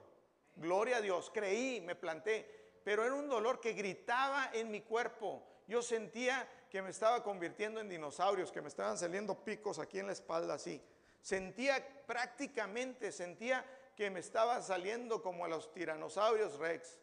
Gloria 0.55 0.97
a 0.97 1.01
Dios, 1.01 1.31
creí, 1.33 1.81
me 1.81 1.95
planté, 1.95 2.62
pero 2.83 3.05
era 3.05 3.15
un 3.15 3.29
dolor 3.29 3.59
que 3.59 3.73
gritaba 3.73 4.49
en 4.53 4.71
mi 4.71 4.81
cuerpo. 4.81 5.43
Yo 5.67 5.81
sentía 5.81 6.47
que 6.69 6.81
me 6.81 6.89
estaba 6.89 7.23
convirtiendo 7.23 7.79
en 7.79 7.89
dinosaurios, 7.89 8.51
que 8.51 8.61
me 8.61 8.67
estaban 8.67 8.97
saliendo 8.97 9.43
picos 9.43 9.79
aquí 9.79 9.99
en 9.99 10.07
la 10.07 10.13
espalda 10.13 10.55
así. 10.55 10.81
Sentía 11.21 12.03
prácticamente, 12.05 13.11
sentía 13.11 13.65
que 13.95 14.09
me 14.09 14.19
estaba 14.19 14.61
saliendo 14.61 15.21
como 15.21 15.45
a 15.45 15.47
los 15.47 15.71
tiranosaurios 15.71 16.57
rex 16.57 16.99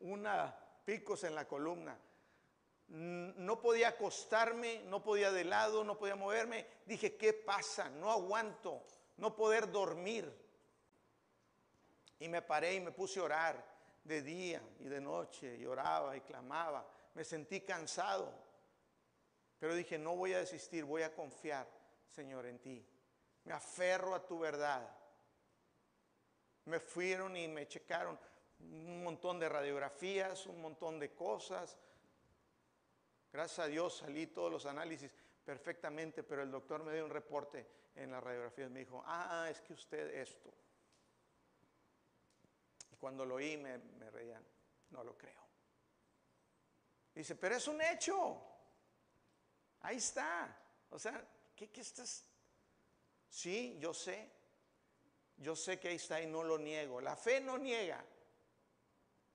una 0.00 0.54
picos 0.84 1.24
en 1.24 1.34
la 1.34 1.46
columna. 1.48 1.98
No 2.88 3.60
podía 3.60 3.88
acostarme, 3.88 4.82
no 4.84 5.02
podía 5.02 5.32
de 5.32 5.44
lado, 5.44 5.82
no 5.82 5.98
podía 5.98 6.14
moverme. 6.14 6.66
Dije, 6.84 7.16
¿qué 7.16 7.32
pasa? 7.32 7.88
No 7.88 8.12
aguanto, 8.12 8.84
no 9.16 9.34
poder 9.34 9.72
dormir. 9.72 10.30
Y 12.20 12.28
me 12.28 12.42
paré 12.42 12.74
y 12.74 12.80
me 12.80 12.92
puse 12.92 13.18
a 13.18 13.24
orar 13.24 13.75
de 14.06 14.22
día 14.22 14.62
y 14.78 14.84
de 14.84 15.00
noche 15.00 15.56
y 15.56 15.66
oraba 15.66 16.16
y 16.16 16.20
clamaba. 16.20 16.86
Me 17.14 17.24
sentí 17.24 17.60
cansado. 17.62 18.32
Pero 19.58 19.74
dije, 19.74 19.98
no 19.98 20.14
voy 20.14 20.34
a 20.34 20.38
desistir, 20.38 20.84
voy 20.84 21.02
a 21.02 21.14
confiar, 21.14 21.66
Señor, 22.08 22.46
en 22.46 22.58
ti. 22.58 22.86
Me 23.44 23.52
aferro 23.52 24.14
a 24.14 24.26
tu 24.26 24.38
verdad. 24.38 24.88
Me 26.66 26.78
fueron 26.78 27.36
y 27.36 27.48
me 27.48 27.66
checaron 27.66 28.18
un 28.60 29.02
montón 29.02 29.38
de 29.38 29.48
radiografías, 29.48 30.46
un 30.46 30.60
montón 30.60 30.98
de 30.98 31.14
cosas. 31.14 31.78
Gracias 33.32 33.58
a 33.60 33.68
Dios 33.68 33.98
salí 33.98 34.26
todos 34.28 34.50
los 34.50 34.66
análisis 34.66 35.10
perfectamente, 35.44 36.22
pero 36.22 36.42
el 36.42 36.50
doctor 36.50 36.82
me 36.82 36.92
dio 36.92 37.04
un 37.04 37.10
reporte 37.10 37.66
en 37.94 38.10
las 38.10 38.22
radiografías. 38.22 38.70
Me 38.70 38.80
dijo, 38.80 39.02
ah, 39.06 39.48
es 39.50 39.60
que 39.60 39.72
usted 39.72 40.14
esto. 40.14 40.52
Cuando 43.06 43.24
lo 43.24 43.36
oí 43.36 43.56
me, 43.56 43.78
me 43.78 44.10
reían, 44.10 44.44
no 44.90 45.04
lo 45.04 45.16
creo. 45.16 45.40
Dice, 47.14 47.36
pero 47.36 47.54
es 47.54 47.68
un 47.68 47.80
hecho. 47.80 48.42
Ahí 49.82 49.98
está. 49.98 50.60
O 50.90 50.98
sea, 50.98 51.24
¿qué, 51.54 51.70
qué 51.70 51.82
estás? 51.82 52.26
Sí, 53.28 53.78
yo 53.78 53.94
sé. 53.94 54.28
Yo 55.36 55.54
sé 55.54 55.78
que 55.78 55.86
ahí 55.86 55.94
está 55.94 56.20
y 56.20 56.26
no 56.26 56.42
lo 56.42 56.58
niego. 56.58 57.00
La 57.00 57.14
fe 57.14 57.40
no 57.40 57.56
niega. 57.58 58.04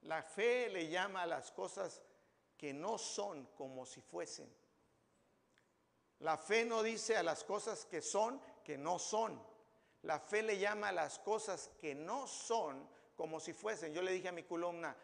La 0.02 0.22
fe 0.22 0.68
le 0.70 0.90
llama 0.90 1.22
a 1.22 1.28
las 1.28 1.50
cosas 1.54 2.02
que 2.58 2.74
no 2.74 2.98
son 2.98 3.46
como 3.56 3.86
si 3.86 4.02
fuesen. 4.02 4.54
La 6.20 6.38
fe 6.38 6.66
no 6.66 6.84
dice 6.84 7.16
a 7.16 7.24
las 7.24 7.46
cosas 7.46 7.86
que 7.86 8.02
son 8.02 8.42
que 8.66 8.78
no 8.78 9.00
son. 9.00 9.42
La 10.02 10.20
fe 10.20 10.44
le 10.44 10.60
llama 10.60 10.90
a 10.90 10.92
las 10.92 11.20
cosas 11.20 11.72
que 11.80 11.96
no 11.96 12.28
son 12.28 13.00
como 13.22 13.40
si 13.40 13.54
fuesen. 13.54 13.94
Yo 13.94 14.02
le 14.02 14.14
dije 14.14 14.30
a 14.30 14.32
mi 14.32 14.42
columna, 14.42 14.98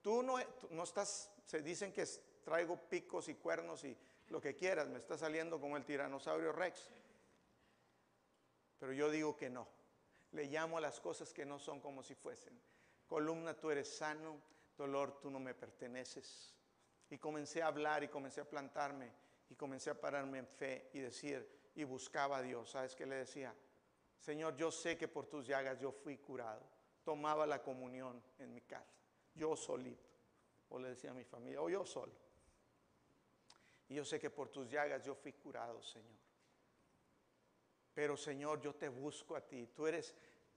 tú 0.00 0.22
no, 0.22 0.36
no 0.70 0.84
estás, 0.84 1.28
se 1.44 1.60
dicen 1.60 1.92
que 1.92 2.06
traigo 2.44 2.76
picos 2.76 3.28
y 3.28 3.34
cuernos 3.34 3.82
y 3.82 3.96
lo 4.28 4.40
que 4.40 4.54
quieras, 4.54 4.86
me 4.86 4.98
está 4.98 5.18
saliendo 5.18 5.60
como 5.60 5.76
el 5.76 5.84
tiranosaurio 5.84 6.52
Rex. 6.52 6.88
Pero 8.78 8.92
yo 8.92 9.10
digo 9.10 9.36
que 9.36 9.50
no. 9.50 9.66
Le 10.30 10.44
llamo 10.44 10.78
a 10.78 10.80
las 10.80 11.00
cosas 11.00 11.34
que 11.34 11.44
no 11.44 11.58
son 11.58 11.80
como 11.80 12.04
si 12.04 12.14
fuesen. 12.14 12.56
Columna, 13.08 13.54
tú 13.54 13.72
eres 13.72 13.88
sano, 13.88 14.40
dolor, 14.76 15.18
tú 15.20 15.28
no 15.28 15.40
me 15.40 15.52
perteneces. 15.52 16.54
Y 17.10 17.18
comencé 17.18 17.60
a 17.64 17.66
hablar 17.66 18.04
y 18.04 18.08
comencé 18.08 18.40
a 18.40 18.48
plantarme 18.48 19.10
y 19.48 19.56
comencé 19.56 19.90
a 19.90 20.00
pararme 20.00 20.38
en 20.38 20.46
fe 20.46 20.90
y 20.92 21.00
decir, 21.00 21.72
y 21.74 21.82
buscaba 21.82 22.36
a 22.36 22.42
Dios. 22.42 22.70
¿Sabes 22.70 22.94
qué 22.94 23.04
le 23.04 23.16
decía? 23.16 23.52
Señor, 24.20 24.54
yo 24.54 24.70
sé 24.70 24.96
que 24.96 25.08
por 25.08 25.26
tus 25.26 25.44
llagas 25.44 25.80
yo 25.80 25.90
fui 25.90 26.18
curado. 26.18 26.77
Tomaba 27.08 27.46
la 27.46 27.62
comunión 27.62 28.22
en 28.38 28.52
mi 28.52 28.60
casa, 28.60 28.92
yo 29.34 29.56
solito. 29.56 30.10
O 30.68 30.78
le 30.78 30.90
decía 30.90 31.12
a 31.12 31.14
mi 31.14 31.24
familia, 31.24 31.62
o 31.62 31.70
yo 31.70 31.86
solo. 31.86 32.12
Y 33.88 33.94
yo 33.94 34.04
sé 34.04 34.20
que 34.20 34.28
por 34.28 34.50
tus 34.50 34.68
llagas 34.68 35.02
yo 35.02 35.14
fui 35.14 35.32
curado, 35.32 35.82
Señor. 35.82 36.18
Pero 37.94 38.14
Señor, 38.14 38.60
yo 38.60 38.74
te 38.74 38.90
busco 38.90 39.34
a 39.36 39.40
ti. 39.40 39.68
Tú 39.74 39.86
eres 39.86 40.14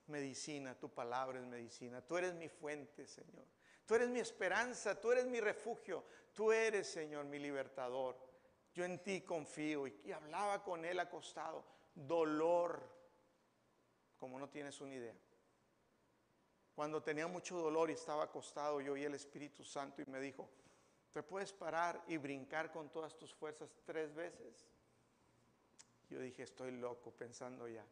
medicina, 0.07 0.77
tu 0.77 0.89
palabra 0.89 1.39
es 1.39 1.45
medicina. 1.45 2.01
Tú 2.01 2.17
eres 2.17 2.33
mi 2.33 2.49
fuente, 2.49 3.07
Señor. 3.07 3.45
Tú 3.85 3.95
eres 3.95 4.09
mi 4.09 4.19
esperanza, 4.19 4.99
tú 4.99 5.13
eres 5.13 5.27
mi 5.27 5.39
refugio. 5.39 6.03
Tú 6.33 6.51
eres, 6.51 6.85
Señor, 6.85 7.23
mi 7.23 7.39
libertador. 7.39 8.17
Yo 8.73 8.83
en 8.83 9.01
ti 9.01 9.21
confío. 9.21 9.87
Y, 9.87 10.11
hablaba 10.11 10.61
con 10.61 10.83
él 10.83 10.99
acostado. 10.99 11.63
Dolor, 11.95 12.83
como 14.17 14.37
no 14.37 14.49
tienes 14.49 14.81
una 14.81 14.95
idea. 14.95 15.15
Cuando 16.75 17.01
tenía 17.01 17.27
mucho 17.27 17.57
dolor 17.57 17.89
y 17.89 17.93
estaba 17.93 18.23
acostado, 18.23 18.81
yo 18.81 18.93
oí 18.93 19.03
el 19.03 19.13
Espíritu 19.13 19.63
Santo 19.63 20.01
y 20.01 20.05
me 20.05 20.19
dijo, 20.19 20.49
¿te 21.11 21.21
puedes 21.21 21.51
parar 21.51 22.01
y 22.07 22.17
brincar 22.17 22.71
con 22.71 22.89
todas 22.89 23.17
tus 23.17 23.33
fuerzas 23.33 23.69
tres 23.85 24.13
veces? 24.13 24.67
Yo 26.09 26.19
dije, 26.19 26.43
estoy 26.43 26.71
loco 26.71 27.11
pensando 27.11 27.67
ya. 27.67 27.85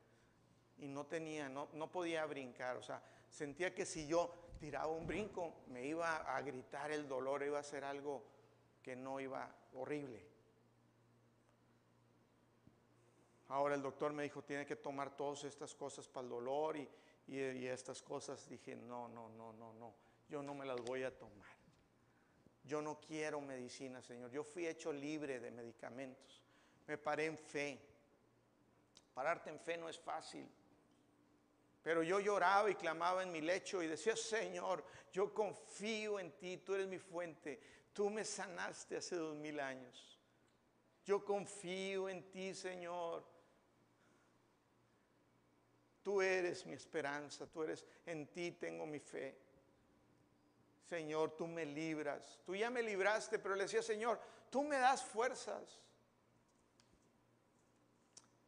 Y 0.77 0.87
no 0.87 1.05
tenía, 1.05 1.49
no, 1.49 1.69
no 1.73 1.91
podía 1.91 2.25
brincar. 2.25 2.77
O 2.77 2.83
sea, 2.83 3.01
sentía 3.29 3.73
que 3.73 3.85
si 3.85 4.07
yo 4.07 4.33
tiraba 4.59 4.87
un 4.87 5.05
brinco, 5.05 5.53
me 5.67 5.85
iba 5.85 6.17
a 6.17 6.41
gritar 6.41 6.91
el 6.91 7.07
dolor, 7.07 7.43
iba 7.43 7.59
a 7.59 7.63
ser 7.63 7.83
algo 7.83 8.23
que 8.81 8.95
no 8.95 9.19
iba 9.19 9.53
horrible. 9.73 10.25
Ahora 13.49 13.75
el 13.75 13.81
doctor 13.81 14.13
me 14.13 14.23
dijo, 14.23 14.43
tiene 14.43 14.65
que 14.65 14.75
tomar 14.75 15.15
todas 15.15 15.43
estas 15.43 15.73
cosas 15.73 16.07
para 16.07 16.23
el 16.23 16.29
dolor 16.29 16.77
y, 16.77 16.87
y, 17.29 17.67
estas 17.67 18.01
cosas. 18.01 18.47
Dije, 18.49 18.75
no, 18.75 19.07
no, 19.07 19.29
no, 19.29 19.53
no, 19.53 19.73
no, 19.73 19.93
yo 20.27 20.41
no 20.41 20.53
me 20.53 20.65
las 20.65 20.81
voy 20.81 21.03
a 21.03 21.15
tomar. 21.15 21.47
Yo 22.63 22.81
no 22.81 22.99
quiero 22.99 23.41
medicina, 23.41 24.01
Señor. 24.01 24.31
Yo 24.31 24.43
fui 24.43 24.67
hecho 24.67 24.91
libre 24.91 25.39
de 25.39 25.51
medicamentos. 25.51 26.43
Me 26.87 26.97
paré 26.97 27.25
en 27.25 27.37
fe. 27.37 27.79
Pararte 29.13 29.49
en 29.49 29.59
fe 29.59 29.77
no 29.77 29.89
es 29.89 29.99
fácil. 29.99 30.47
Pero 31.81 32.03
yo 32.03 32.19
lloraba 32.19 32.69
y 32.69 32.75
clamaba 32.75 33.23
en 33.23 33.31
mi 33.31 33.41
lecho 33.41 33.81
y 33.81 33.87
decía, 33.87 34.15
Señor, 34.15 34.83
yo 35.11 35.33
confío 35.33 36.19
en 36.19 36.31
ti, 36.33 36.57
tú 36.57 36.75
eres 36.75 36.87
mi 36.87 36.99
fuente, 36.99 37.59
tú 37.93 38.09
me 38.09 38.25
sanaste 38.25 38.97
hace 38.97 39.15
dos 39.15 39.35
mil 39.35 39.59
años. 39.59 40.19
Yo 41.05 41.23
confío 41.23 42.09
en 42.09 42.29
ti, 42.29 42.53
Señor. 42.53 43.25
Tú 46.09 46.23
eres 46.23 46.65
mi 46.65 46.73
esperanza, 46.73 47.45
tú 47.45 47.61
eres, 47.61 47.85
en 48.03 48.25
ti 48.31 48.53
tengo 48.53 48.87
mi 48.87 48.99
fe. 48.99 49.37
Señor, 50.87 51.37
tú 51.37 51.45
me 51.45 51.67
libras. 51.67 52.39
Tú 52.43 52.55
ya 52.55 52.71
me 52.71 52.81
libraste, 52.81 53.37
pero 53.37 53.53
le 53.53 53.65
decía, 53.65 53.83
Señor, 53.83 54.19
tú 54.49 54.63
me 54.63 54.77
das 54.77 55.03
fuerzas. 55.03 55.79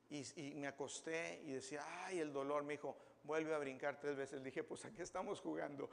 Y, 0.10 0.56
me 0.56 0.65
acosté 0.65 1.43
y 1.45 1.52
decía, 1.52 1.86
ay, 2.04 2.17
el 2.17 2.34
dolor, 2.34 2.63
me 2.63 2.74
dijo, 2.74 2.97
vuelve 3.26 3.54
a 3.54 3.60
brincar 3.60 4.00
tres 4.00 4.15
veces. 4.15 4.43
dije, 4.43 4.63
pues 4.63 4.84
aquí 4.86 5.04
estamos 5.04 5.39
jugando. 5.39 5.88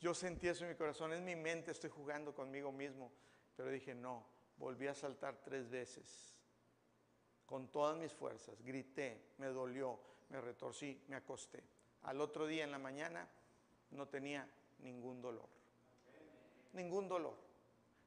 Yo 0.00 0.14
sentí 0.14 0.48
eso 0.48 0.64
en 0.64 0.70
mi 0.70 0.76
corazón, 0.76 1.12
en 1.12 1.24
mi 1.24 1.36
mente 1.36 1.70
estoy 1.70 1.90
jugando 1.90 2.34
conmigo 2.34 2.72
mismo. 2.72 3.12
Pero 3.54 3.70
dije, 3.70 3.94
no, 3.94 4.26
volví 4.56 4.88
a 4.88 4.94
saltar 4.96 5.36
tres 5.44 5.70
veces. 5.70 6.34
Con 7.46 7.68
todas 7.68 7.96
mis 7.96 8.12
fuerzas, 8.12 8.60
grité, 8.60 9.34
me 9.38 9.46
dolió, 9.46 10.00
me 10.32 10.40
retorcí, 10.40 10.98
me 11.08 11.16
acosté. 11.16 11.62
Al 12.04 12.20
otro 12.20 12.46
día 12.46 12.64
en 12.64 12.70
la 12.70 12.78
mañana 12.78 13.28
no 13.90 14.08
tenía 14.08 14.48
ningún 14.78 15.20
dolor. 15.20 15.48
Ningún 16.72 17.06
dolor. 17.06 17.36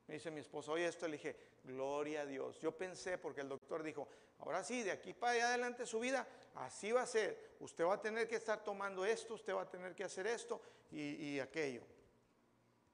Me 0.08 0.16
dice 0.16 0.32
mi 0.32 0.40
esposo, 0.42 0.72
oye 0.72 0.88
esto, 0.88 1.08
le 1.08 1.18
dije, 1.18 1.36
gloria 1.64 2.22
a 2.22 2.26
Dios. 2.26 2.60
Yo 2.60 2.76
pensé, 2.76 3.20
porque 3.20 3.42
el 3.42 3.50
doctor 3.50 3.84
dijo, 3.84 4.08
ahora 4.40 4.64
sí, 4.64 4.82
de 4.82 4.92
aquí 4.92 5.14
para 5.14 5.34
allá 5.34 5.48
adelante 5.50 5.86
su 5.86 6.00
vida, 6.00 6.28
así 6.56 6.92
va 6.92 7.04
a 7.04 7.08
ser. 7.08 7.56
Usted 7.60 7.86
va 7.86 7.94
a 7.94 8.02
tener 8.02 8.28
que 8.28 8.36
estar 8.36 8.64
tomando 8.64 9.06
esto, 9.06 9.36
usted 9.36 9.54
va 9.54 9.62
a 9.62 9.70
tener 9.70 9.94
que 9.96 10.04
hacer 10.04 10.26
esto 10.26 10.60
y, 10.92 11.40
aquello. 11.40 11.84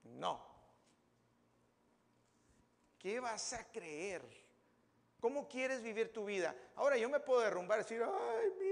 No. 0.04 0.46
¿Qué 3.00 3.20
vas 3.22 3.54
a 3.54 3.72
creer? 3.72 4.22
¿Cómo 5.22 5.48
quieres 5.48 5.82
vivir 5.82 6.12
tu 6.12 6.26
vida? 6.26 6.56
Ahora 6.76 6.98
yo 6.98 7.10
me 7.10 7.20
puedo 7.20 7.42
derrumbar 7.42 7.80
y 7.80 7.84
decir, 7.84 8.04
ay, 8.04 8.50
mira, 8.60 8.71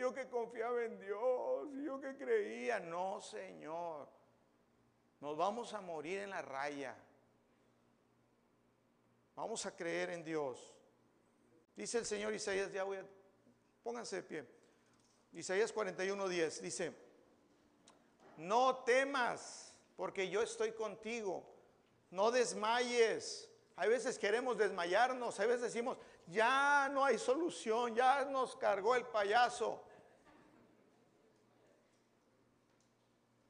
yo 0.00 0.14
que 0.14 0.26
confiaba 0.28 0.82
en 0.82 0.98
Dios, 0.98 1.68
yo 1.84 2.00
que 2.00 2.16
creía. 2.16 2.80
No, 2.80 3.20
Señor. 3.20 4.08
Nos 5.20 5.36
vamos 5.36 5.74
a 5.74 5.82
morir 5.82 6.20
en 6.20 6.30
la 6.30 6.40
raya. 6.40 6.96
Vamos 9.36 9.66
a 9.66 9.76
creer 9.76 10.10
en 10.10 10.24
Dios. 10.24 10.74
Dice 11.76 11.98
el 11.98 12.06
Señor 12.06 12.32
Isaías, 12.32 12.72
ya 12.72 12.84
voy 12.84 12.96
a, 12.96 13.04
pónganse 13.82 14.16
de 14.16 14.22
pie. 14.22 14.46
Isaías 15.34 15.74
41:10 15.74 16.60
dice, 16.60 16.94
no 18.38 18.76
temas, 18.84 19.74
porque 19.96 20.30
yo 20.30 20.40
estoy 20.40 20.72
contigo. 20.72 21.44
No 22.10 22.30
desmayes. 22.30 23.48
Hay 23.76 23.90
veces 23.90 24.18
queremos 24.18 24.56
desmayarnos, 24.56 25.38
hay 25.40 25.46
veces 25.46 25.62
decimos, 25.62 25.98
ya 26.26 26.88
no 26.90 27.04
hay 27.04 27.18
solución, 27.18 27.94
ya 27.94 28.24
nos 28.24 28.56
cargó 28.56 28.94
el 28.94 29.04
payaso. 29.06 29.82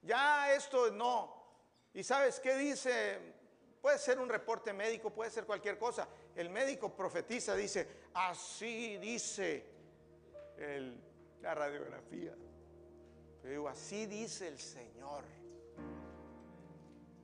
Ya 0.02 0.54
esto 0.54 0.90
no. 0.90 1.34
¿Y 1.92 2.02
sabes 2.02 2.40
qué 2.40 2.56
dice? 2.56 3.18
Puede 3.80 3.98
ser 3.98 4.18
un 4.18 4.28
reporte 4.28 4.72
médico, 4.72 5.10
puede 5.10 5.30
ser 5.30 5.44
cualquier 5.44 5.78
cosa. 5.78 6.06
El 6.34 6.50
médico 6.50 6.94
profetiza, 6.94 7.54
dice, 7.54 7.88
así 8.14 8.98
dice 8.98 9.64
la 11.42 11.54
radiografía. 11.54 12.34
Pero 13.40 13.52
digo, 13.52 13.68
así 13.68 14.06
dice 14.06 14.48
el 14.48 14.58
Señor, 14.58 15.24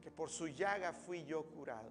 que 0.01 0.11
por 0.11 0.31
su 0.31 0.49
llaga 0.49 0.93
fui 0.93 1.25
yo 1.25 1.45
curado. 1.45 1.91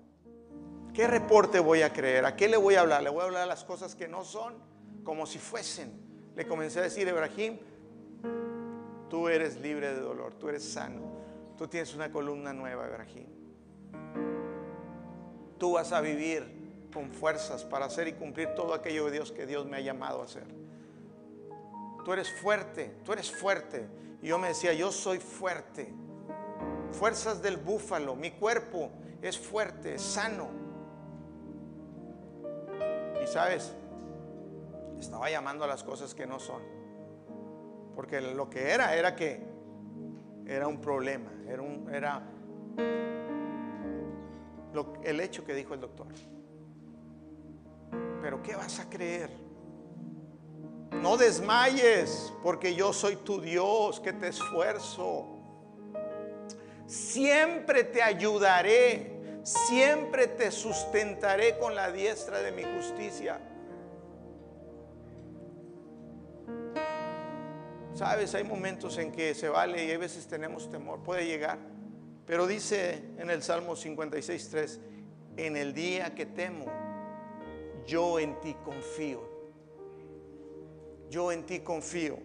¿Qué 0.93 1.07
reporte 1.07 1.59
voy 1.59 1.83
a 1.83 1.93
creer? 1.93 2.25
¿A 2.25 2.35
qué 2.35 2.47
le 2.47 2.57
voy 2.57 2.75
a 2.75 2.81
hablar? 2.81 3.03
Le 3.03 3.09
voy 3.09 3.21
a 3.21 3.25
hablar 3.25 3.47
las 3.47 3.63
cosas 3.63 3.95
que 3.95 4.07
no 4.07 4.23
son 4.23 4.57
como 5.03 5.25
si 5.27 5.37
fuesen. 5.37 6.31
Le 6.35 6.47
comencé 6.47 6.79
a 6.79 6.83
decir, 6.83 7.07
Ebrahim, 7.07 7.59
tú 9.09 9.27
eres 9.27 9.59
libre 9.59 9.93
de 9.93 9.99
dolor, 9.99 10.33
tú 10.33 10.49
eres 10.49 10.63
sano. 10.63 11.15
Tú 11.57 11.67
tienes 11.67 11.95
una 11.95 12.11
columna 12.11 12.51
nueva, 12.53 12.85
Ebrahim. 12.85 13.27
Tú 15.57 15.73
vas 15.73 15.91
a 15.93 16.01
vivir 16.01 16.89
con 16.93 17.11
fuerzas 17.11 17.63
para 17.63 17.85
hacer 17.85 18.07
y 18.07 18.13
cumplir 18.13 18.49
todo 18.55 18.73
aquello 18.73 19.05
de 19.05 19.11
Dios 19.11 19.31
que 19.31 19.45
Dios 19.45 19.65
me 19.65 19.77
ha 19.77 19.81
llamado 19.81 20.21
a 20.21 20.25
hacer. 20.25 20.45
Tú 22.03 22.13
eres 22.13 22.29
fuerte, 22.41 22.93
tú 23.03 23.13
eres 23.13 23.31
fuerte. 23.31 23.87
Y 24.21 24.27
yo 24.27 24.37
me 24.37 24.49
decía, 24.49 24.73
yo 24.73 24.91
soy 24.91 25.19
fuerte. 25.19 25.93
Fuerzas 26.91 27.41
del 27.41 27.57
búfalo, 27.57 28.15
mi 28.15 28.31
cuerpo 28.31 28.91
es 29.21 29.37
fuerte, 29.37 29.95
es 29.95 30.01
sano. 30.01 30.49
Y 33.23 33.27
sabes, 33.27 33.73
estaba 34.99 35.29
llamando 35.29 35.63
a 35.63 35.67
las 35.67 35.83
cosas 35.83 36.13
que 36.13 36.27
no 36.27 36.39
son. 36.39 36.74
Porque 37.95 38.21
lo 38.21 38.49
que 38.49 38.71
era 38.71 38.95
era 38.95 39.15
que 39.15 39.41
era 40.45 40.67
un 40.67 40.79
problema, 40.79 41.31
era, 41.47 41.61
un, 41.61 41.89
era 41.93 42.21
el 45.03 45.19
hecho 45.21 45.45
que 45.45 45.53
dijo 45.53 45.73
el 45.73 45.81
doctor. 45.81 46.07
Pero 48.21 48.41
¿qué 48.43 48.55
vas 48.55 48.79
a 48.79 48.89
creer? 48.89 49.29
No 50.91 51.17
desmayes, 51.17 52.33
porque 52.43 52.75
yo 52.75 52.93
soy 52.93 53.15
tu 53.17 53.39
Dios, 53.39 53.99
que 53.99 54.13
te 54.13 54.27
esfuerzo. 54.27 55.27
Siempre 56.87 57.83
te 57.83 58.01
ayudaré 58.01 59.15
siempre 59.45 60.27
te 60.27 60.49
sustentaré 60.49 61.57
con 61.59 61.75
la 61.75 61.91
diestra 61.91 62.41
de 62.41 62.51
mi 62.51 62.63
justicia. 62.63 63.39
Sabes, 67.95 68.35
hay 68.35 68.43
momentos 68.43 68.97
en 68.97 69.13
que 69.13 69.33
se 69.33 69.47
vale 69.47 69.85
y 69.85 69.89
hay 69.89 69.95
veces 69.95 70.27
tenemos 70.27 70.69
temor, 70.69 70.99
puede 71.01 71.25
llegar. 71.25 71.57
Pero 72.27 72.45
dice 72.45 73.01
en 73.17 73.29
el 73.29 73.41
Salmo 73.41 73.77
56.3, 73.77 74.79
en 75.37 75.55
el 75.55 75.73
día 75.73 76.13
que 76.13 76.25
temo, 76.25 76.65
yo 77.87 78.19
en 78.19 78.37
ti 78.41 78.53
confío. 78.65 79.21
Yo 81.09 81.31
en 81.31 81.45
ti 81.45 81.61
confío. 81.61 82.17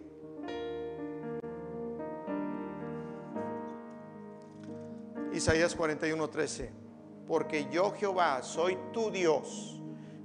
Isaías 5.33 5.77
41:13, 5.77 6.69
porque 7.25 7.67
yo 7.71 7.93
Jehová 7.93 8.43
soy 8.43 8.77
tu 8.91 9.09
Dios, 9.09 9.79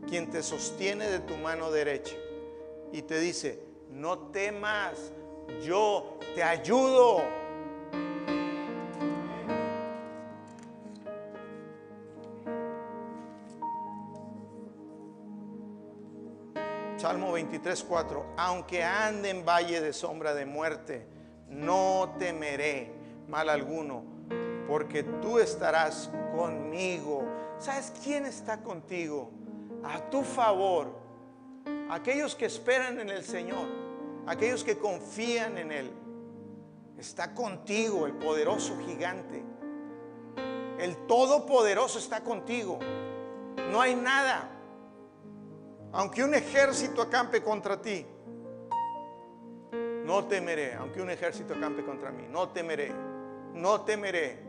quien 0.08 0.28
te 0.28 0.42
sostiene 0.42 1.06
de 1.06 1.20
tu 1.20 1.36
mano 1.36 1.70
derecha. 1.70 2.16
Y 2.92 3.02
te 3.02 3.20
dice, 3.20 3.62
no 3.92 4.18
temas, 4.30 5.12
yo 5.64 6.18
te 6.34 6.42
ayudo. 6.42 7.22
Salmo 16.96 17.32
23, 17.32 17.84
4. 17.84 18.26
Aunque 18.36 18.82
ande 18.82 19.30
en 19.30 19.44
valle 19.44 19.80
de 19.80 19.92
sombra 19.92 20.34
de 20.34 20.46
muerte, 20.46 21.06
no 21.48 22.14
temeré 22.18 22.92
mal 23.28 23.48
alguno, 23.48 24.02
porque 24.66 25.02
tú 25.02 25.38
estarás 25.38 26.10
conmigo. 26.34 27.24
¿Sabes 27.58 27.92
quién 28.02 28.26
está 28.26 28.58
contigo? 28.58 29.30
A 29.84 30.00
tu 30.10 30.22
favor. 30.22 30.98
Aquellos 31.90 32.34
que 32.34 32.46
esperan 32.46 32.98
en 32.98 33.10
el 33.10 33.22
Señor, 33.24 33.85
aquellos 34.26 34.64
que 34.64 34.78
confían 34.78 35.58
en 35.58 35.72
Él. 35.72 35.90
Está 36.98 37.34
contigo 37.34 38.06
el 38.06 38.14
poderoso 38.14 38.78
gigante. 38.86 39.42
El 40.78 40.96
todopoderoso 41.06 41.98
está 41.98 42.22
contigo. 42.22 42.78
No 43.70 43.80
hay 43.80 43.94
nada 43.94 44.56
aunque 45.96 46.22
un 46.22 46.34
ejército 46.34 47.00
acampe 47.00 47.42
contra 47.42 47.80
ti, 47.80 48.04
no 50.04 50.26
temeré. 50.26 50.74
Aunque 50.74 51.00
un 51.00 51.08
ejército 51.08 51.54
acampe 51.54 51.82
contra 51.84 52.10
mí, 52.10 52.26
no 52.28 52.50
temeré. 52.50 52.92
No 53.54 53.80
temeré. 53.80 54.45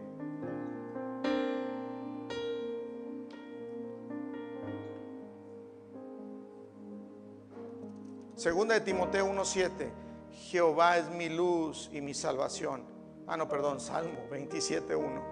Segunda 8.38 8.75
de 8.75 8.81
Timoteo 8.81 9.25
1:7. 9.25 9.91
Jehová 10.31 10.99
es 10.99 11.09
mi 11.09 11.27
luz 11.27 11.89
y 11.91 12.01
mi 12.01 12.13
salvación. 12.13 12.83
Ah, 13.25 13.35
no, 13.35 13.49
perdón, 13.49 13.79
Salmo 13.79 14.29
27:1. 14.29 15.23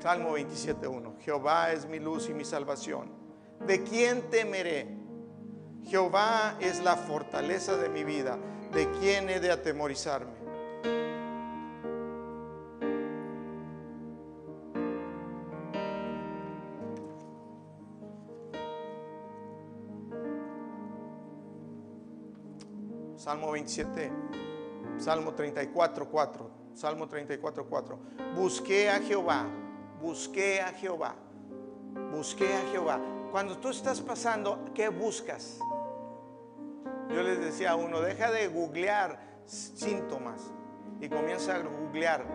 Salmo 0.00 0.36
27:1. 0.36 1.16
Jehová 1.20 1.70
es 1.70 1.86
mi 1.86 2.00
luz 2.00 2.28
y 2.28 2.34
mi 2.34 2.44
salvación. 2.44 3.12
¿De 3.64 3.84
quién 3.84 4.28
temeré? 4.30 4.88
Jehová 5.84 6.56
es 6.58 6.82
la 6.82 6.96
fortaleza 6.96 7.76
de 7.76 7.88
mi 7.88 8.02
vida. 8.02 8.36
¿De 8.72 8.90
quién 8.98 9.30
he 9.30 9.38
de 9.38 9.52
atemorizarme? 9.52 10.43
Salmo 23.24 23.52
27, 23.52 24.12
Salmo 24.98 25.32
34, 25.32 26.10
4. 26.10 26.50
Salmo 26.74 27.08
34, 27.08 27.64
4. 27.64 27.98
Busqué 28.36 28.90
a 28.90 29.00
Jehová, 29.00 29.46
busqué 29.98 30.60
a 30.60 30.68
Jehová, 30.74 31.14
busqué 32.12 32.54
a 32.54 32.60
Jehová. 32.70 33.00
Cuando 33.30 33.56
tú 33.56 33.70
estás 33.70 34.02
pasando, 34.02 34.66
¿qué 34.74 34.90
buscas? 34.90 35.58
Yo 37.08 37.22
les 37.22 37.40
decía 37.40 37.70
a 37.70 37.76
uno, 37.76 38.02
deja 38.02 38.30
de 38.30 38.46
googlear 38.48 39.18
síntomas 39.46 40.52
y 41.00 41.08
comienza 41.08 41.56
a 41.56 41.60
googlear 41.60 42.26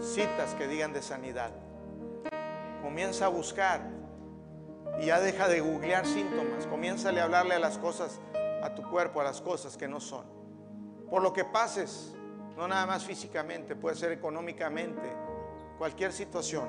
citas 0.00 0.54
que 0.54 0.66
digan 0.66 0.94
de 0.94 1.02
sanidad. 1.02 1.50
Comienza 2.80 3.26
a 3.26 3.28
buscar 3.28 3.82
y 4.98 5.06
ya 5.06 5.20
deja 5.20 5.46
de 5.46 5.60
googlear 5.60 6.06
síntomas. 6.06 6.66
Comienza 6.66 7.10
a 7.10 7.22
hablarle 7.22 7.56
a 7.56 7.58
las 7.58 7.76
cosas, 7.76 8.18
a 8.62 8.74
tu 8.74 8.82
cuerpo, 8.88 9.20
a 9.20 9.24
las 9.24 9.40
cosas 9.40 9.76
que 9.76 9.88
no 9.88 10.00
son. 10.00 10.24
Por 11.10 11.22
lo 11.22 11.32
que 11.32 11.44
pases, 11.44 12.14
no 12.56 12.66
nada 12.66 12.86
más 12.86 13.04
físicamente, 13.04 13.76
puede 13.76 13.96
ser 13.96 14.12
económicamente, 14.12 15.12
cualquier 15.78 16.12
situación. 16.12 16.68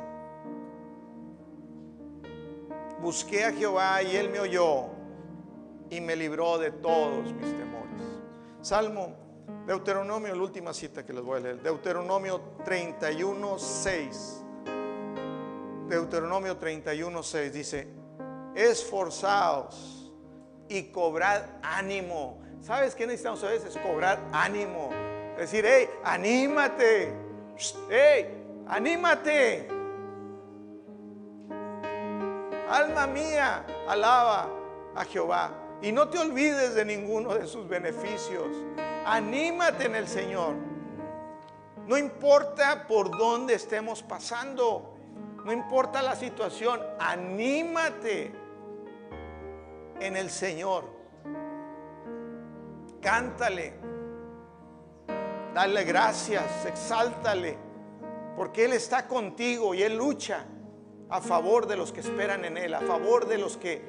Busqué 3.01 3.45
a 3.45 3.51
Jehová 3.51 4.01
y 4.03 4.15
él 4.15 4.29
me 4.29 4.39
oyó 4.39 4.85
y 5.89 6.01
me 6.01 6.15
libró 6.15 6.57
de 6.57 6.71
todos 6.71 7.33
mis 7.33 7.51
temores. 7.57 8.01
Salmo, 8.61 9.15
Deuteronomio, 9.65 10.35
la 10.35 10.41
última 10.41 10.73
cita 10.73 11.05
que 11.05 11.13
les 11.13 11.23
voy 11.23 11.37
a 11.37 11.41
leer. 11.41 11.61
Deuteronomio 11.61 12.41
31, 12.65 13.59
6. 13.59 14.43
Deuteronomio 15.87 16.57
31, 16.57 17.23
6 17.23 17.53
dice, 17.53 17.87
esforzaos 18.55 19.96
y 20.69 20.83
cobrad 20.83 21.43
ánimo. 21.61 22.39
¿Sabes 22.61 22.95
qué 22.95 23.05
necesitamos 23.05 23.43
a 23.43 23.49
veces? 23.49 23.77
Cobrar 23.77 24.19
ánimo. 24.31 24.89
Decir, 25.37 25.65
hey, 25.67 25.89
anímate. 26.03 27.13
Hey, 27.89 28.43
anímate. 28.67 29.67
Alma 32.69 33.07
mía, 33.07 33.65
alaba 33.87 34.49
a 34.95 35.05
Jehová. 35.05 35.51
Y 35.81 35.91
no 35.91 36.09
te 36.09 36.17
olvides 36.17 36.75
de 36.75 36.83
ninguno 36.83 37.35
de 37.35 37.47
sus 37.47 37.67
beneficios. 37.67 38.47
Anímate 39.05 39.85
en 39.85 39.95
el 39.95 40.07
Señor. 40.07 40.55
No 41.85 41.97
importa 41.97 42.85
por 42.87 43.15
dónde 43.17 43.53
estemos 43.53 44.03
pasando. 44.03 44.97
No 45.45 45.53
importa 45.53 46.01
la 46.01 46.15
situación. 46.15 46.81
Anímate 46.99 48.46
en 49.99 50.17
el 50.17 50.29
Señor. 50.29 50.85
Cántale. 53.01 53.73
Dale 55.53 55.83
gracias. 55.83 56.65
Exáltale. 56.65 57.57
Porque 58.35 58.65
Él 58.65 58.73
está 58.73 59.07
contigo 59.07 59.73
y 59.73 59.83
Él 59.83 59.97
lucha 59.97 60.45
a 61.09 61.21
favor 61.21 61.67
de 61.67 61.77
los 61.77 61.91
que 61.91 62.01
esperan 62.01 62.45
en 62.45 62.57
Él. 62.57 62.73
A 62.73 62.81
favor 62.81 63.27
de 63.27 63.37
los 63.37 63.57
que 63.57 63.81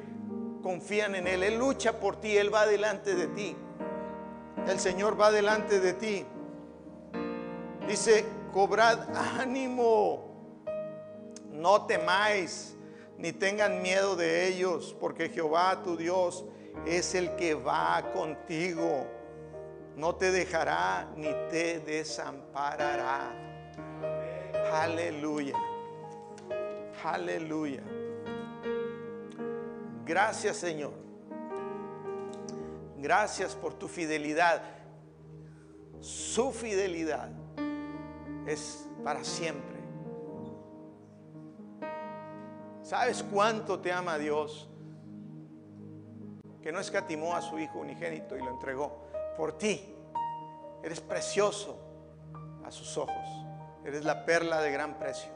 confían 0.63 1.15
en 1.15 1.27
Él. 1.27 1.43
Él 1.43 1.59
lucha 1.59 1.99
por 2.01 2.17
ti, 2.21 2.37
Él 2.37 2.53
va 2.53 2.67
delante 2.67 3.15
de 3.15 3.27
ti. 3.29 3.57
El 4.67 4.79
Señor 4.79 5.21
va 5.21 5.31
delante 5.31 5.81
de 5.81 5.93
ti. 5.95 6.27
Dice, 7.87 8.27
cobrad 8.53 8.99
ánimo, 9.41 10.29
no 11.51 11.87
temáis, 11.87 12.77
ni 13.19 13.33
tengan 13.33 13.83
miedo 13.83 14.15
de 14.15 14.47
ellos, 14.47 14.97
porque 14.99 15.29
Jehová 15.29 15.83
tu 15.83 15.97
Dios 15.97 16.45
es 16.87 17.15
el 17.15 17.35
que 17.37 17.55
va 17.55 18.13
contigo. 18.13 19.07
No 19.97 20.15
te 20.15 20.31
dejará 20.31 21.11
ni 21.17 21.29
te 21.51 21.81
desamparará. 21.81 23.33
Aleluya. 24.73 25.57
Aleluya. 27.03 27.83
Gracias 30.07 30.57
Señor. 30.57 30.93
Gracias 32.99 33.57
por 33.57 33.75
tu 33.75 33.89
fidelidad. 33.89 34.63
Su 36.01 36.53
fidelidad 36.53 37.31
es 38.47 38.89
para 39.03 39.25
siempre. 39.25 39.78
¿Sabes 42.89 43.23
cuánto 43.23 43.81
te 43.81 43.93
ama 43.93 44.17
Dios? 44.17 44.67
Que 46.63 46.73
no 46.73 46.81
escatimó 46.81 47.37
a 47.37 47.43
su 47.43 47.59
Hijo 47.59 47.81
unigénito 47.81 48.35
y 48.35 48.41
lo 48.41 48.49
entregó 48.49 49.03
por 49.37 49.59
ti. 49.59 49.95
Eres 50.83 50.99
precioso 51.03 51.79
a 52.65 52.71
sus 52.71 52.97
ojos. 52.97 53.27
Eres 53.85 54.07
la 54.07 54.25
perla 54.25 54.63
de 54.63 54.73
gran 54.73 54.99
precio. 54.99 55.31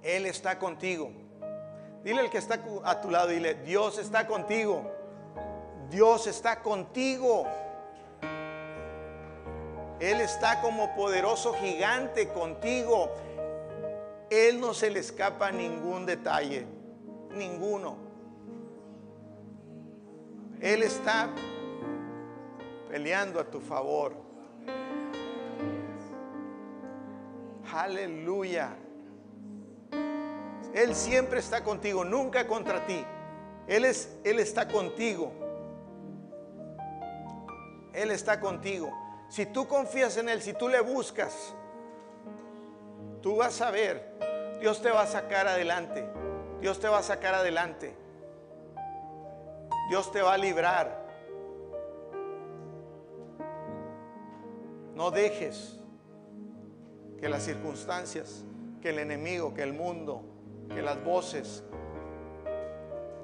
Él 0.00 0.26
está 0.26 0.60
contigo. 0.60 1.10
Dile 2.04 2.20
al 2.20 2.30
que 2.30 2.38
está 2.38 2.60
a 2.84 3.00
tu 3.00 3.10
lado, 3.10 3.26
dile, 3.26 3.54
Dios 3.64 3.98
está 3.98 4.28
contigo. 4.28 4.92
Dios 5.90 6.28
está 6.28 6.62
contigo. 6.62 7.48
Él 9.98 10.20
está 10.20 10.60
como 10.60 10.94
poderoso 10.94 11.52
gigante 11.54 12.28
contigo. 12.28 13.10
Él 14.34 14.58
no 14.58 14.74
se 14.74 14.90
le 14.90 14.98
escapa 14.98 15.52
ningún 15.52 16.06
detalle, 16.06 16.66
ninguno. 17.36 17.96
Él 20.60 20.82
está 20.82 21.30
peleando 22.88 23.38
a 23.38 23.44
tu 23.44 23.60
favor. 23.60 24.12
Aleluya. 27.72 28.76
Él 30.74 30.96
siempre 30.96 31.38
está 31.38 31.62
contigo, 31.62 32.04
nunca 32.04 32.48
contra 32.48 32.84
ti. 32.86 33.04
Él, 33.68 33.84
es, 33.84 34.18
Él 34.24 34.40
está 34.40 34.66
contigo. 34.66 35.32
Él 37.92 38.10
está 38.10 38.40
contigo. 38.40 38.92
Si 39.28 39.46
tú 39.46 39.68
confías 39.68 40.16
en 40.16 40.28
Él, 40.28 40.42
si 40.42 40.52
tú 40.54 40.68
le 40.68 40.80
buscas, 40.80 41.54
tú 43.24 43.36
vas 43.36 43.58
a 43.62 43.70
ver, 43.70 44.02
Dios 44.60 44.82
te 44.82 44.90
va 44.90 45.00
a 45.00 45.06
sacar 45.06 45.48
adelante. 45.48 46.06
Dios 46.60 46.78
te 46.78 46.88
va 46.88 46.98
a 46.98 47.02
sacar 47.02 47.34
adelante. 47.34 47.96
Dios 49.88 50.12
te 50.12 50.20
va 50.20 50.34
a 50.34 50.36
librar. 50.36 51.06
No 54.94 55.10
dejes 55.10 55.80
que 57.18 57.30
las 57.30 57.44
circunstancias, 57.44 58.44
que 58.82 58.90
el 58.90 58.98
enemigo, 58.98 59.54
que 59.54 59.62
el 59.62 59.72
mundo, 59.72 60.20
que 60.68 60.82
las 60.82 61.02
voces 61.02 61.64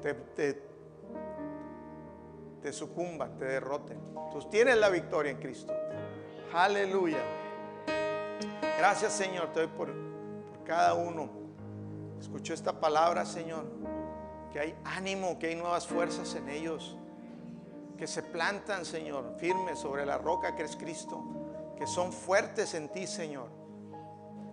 te, 0.00 0.14
te, 0.14 0.62
te 2.62 2.72
sucumban, 2.72 3.36
te 3.36 3.44
derroten. 3.44 3.98
Tú 4.32 4.48
tienes 4.48 4.78
la 4.78 4.88
victoria 4.88 5.30
en 5.30 5.38
Cristo. 5.38 5.74
Aleluya. 6.54 7.39
Gracias 8.78 9.12
Señor, 9.12 9.52
te 9.52 9.60
doy 9.60 9.68
por, 9.68 9.92
por 9.92 10.64
cada 10.64 10.94
uno. 10.94 11.40
Escucho 12.20 12.52
esta 12.52 12.78
palabra, 12.78 13.24
Señor. 13.24 13.64
Que 14.52 14.60
hay 14.60 14.78
ánimo, 14.84 15.38
que 15.38 15.48
hay 15.48 15.56
nuevas 15.56 15.86
fuerzas 15.86 16.34
en 16.34 16.48
ellos. 16.48 16.96
Que 17.96 18.06
se 18.06 18.22
plantan, 18.22 18.84
Señor, 18.84 19.36
firmes 19.38 19.78
sobre 19.78 20.04
la 20.04 20.18
roca 20.18 20.54
que 20.54 20.64
es 20.64 20.76
Cristo. 20.76 21.22
Que 21.76 21.86
son 21.86 22.12
fuertes 22.12 22.74
en 22.74 22.90
ti, 22.90 23.06
Señor. 23.06 23.48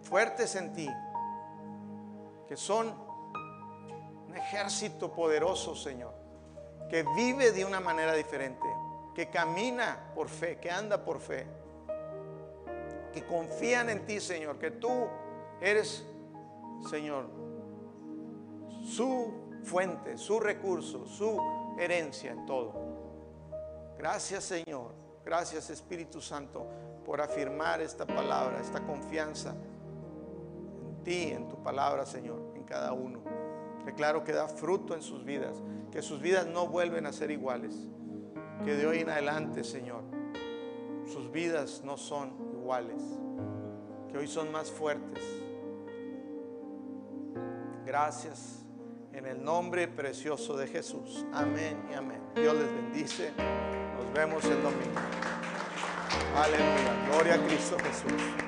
Fuertes 0.02 0.56
en 0.56 0.74
ti. 0.74 0.90
Que 2.48 2.56
son 2.56 2.94
un 4.28 4.36
ejército 4.36 5.12
poderoso, 5.12 5.76
Señor. 5.76 6.14
Que 6.90 7.04
vive 7.16 7.52
de 7.52 7.66
una 7.66 7.82
manera 7.82 8.14
diferente. 8.14 8.68
Que 9.14 9.30
camina 9.30 10.12
por 10.16 10.30
fe, 10.30 10.58
que 10.60 10.72
anda 10.72 11.04
por 11.04 11.20
fe. 11.20 11.46
Confían 13.22 13.90
en 13.90 14.06
ti, 14.06 14.20
Señor. 14.20 14.58
Que 14.60 14.72
tú 14.72 15.08
eres, 15.62 16.06
Señor, 16.90 17.26
su 18.84 19.34
fuente, 19.64 20.18
su 20.18 20.40
recurso, 20.40 21.06
su 21.06 21.38
herencia 21.78 22.32
en 22.32 22.46
todo. 22.46 22.74
Gracias 23.98 24.44
Señor, 24.44 24.94
gracias 25.26 25.70
Espíritu 25.70 26.22
Santo 26.22 26.68
por 27.06 27.20
afirmar 27.20 27.82
esta 27.82 28.06
palabra, 28.06 28.60
esta 28.62 28.86
confianza 28.86 29.52
en 29.52 31.04
ti, 31.04 31.24
en 31.32 31.48
tu 31.48 31.62
palabra 31.64 32.06
Señor, 32.06 32.54
en 32.56 32.64
cada 32.64 32.94
uno. 32.94 33.22
Declaro 33.86 34.24
que 34.24 34.34
da 34.34 34.48
fruto 34.48 34.94
en 34.94 35.02
sus 35.02 35.24
vidas, 35.24 35.62
que 35.92 36.02
sus 36.02 36.22
vidas 36.22 36.46
no 36.46 36.68
vuelven 36.68 37.06
a 37.06 37.14
ser 37.14 37.32
iguales, 37.32 37.76
que 38.64 38.76
de 38.76 38.86
hoy 38.86 39.00
en 39.00 39.10
adelante 39.10 39.64
Señor, 39.64 40.04
sus 41.12 41.32
vidas 41.32 41.82
no 41.84 41.98
son 41.98 42.34
que 44.12 44.18
hoy 44.18 44.28
son 44.28 44.52
más 44.52 44.70
fuertes. 44.70 45.24
Gracias 47.86 48.66
en 49.14 49.26
el 49.26 49.42
nombre 49.42 49.88
precioso 49.88 50.58
de 50.58 50.68
Jesús. 50.68 51.26
Amén 51.34 51.82
y 51.90 51.94
amén. 51.94 52.22
Dios 52.36 52.54
les 52.56 52.74
bendice. 52.74 53.32
Nos 53.96 54.14
vemos 54.14 54.44
el 54.44 54.62
domingo. 54.62 55.00
Aleluya. 56.36 57.08
Gloria 57.10 57.36
a 57.36 57.48
Cristo 57.48 57.78
Jesús. 57.80 58.47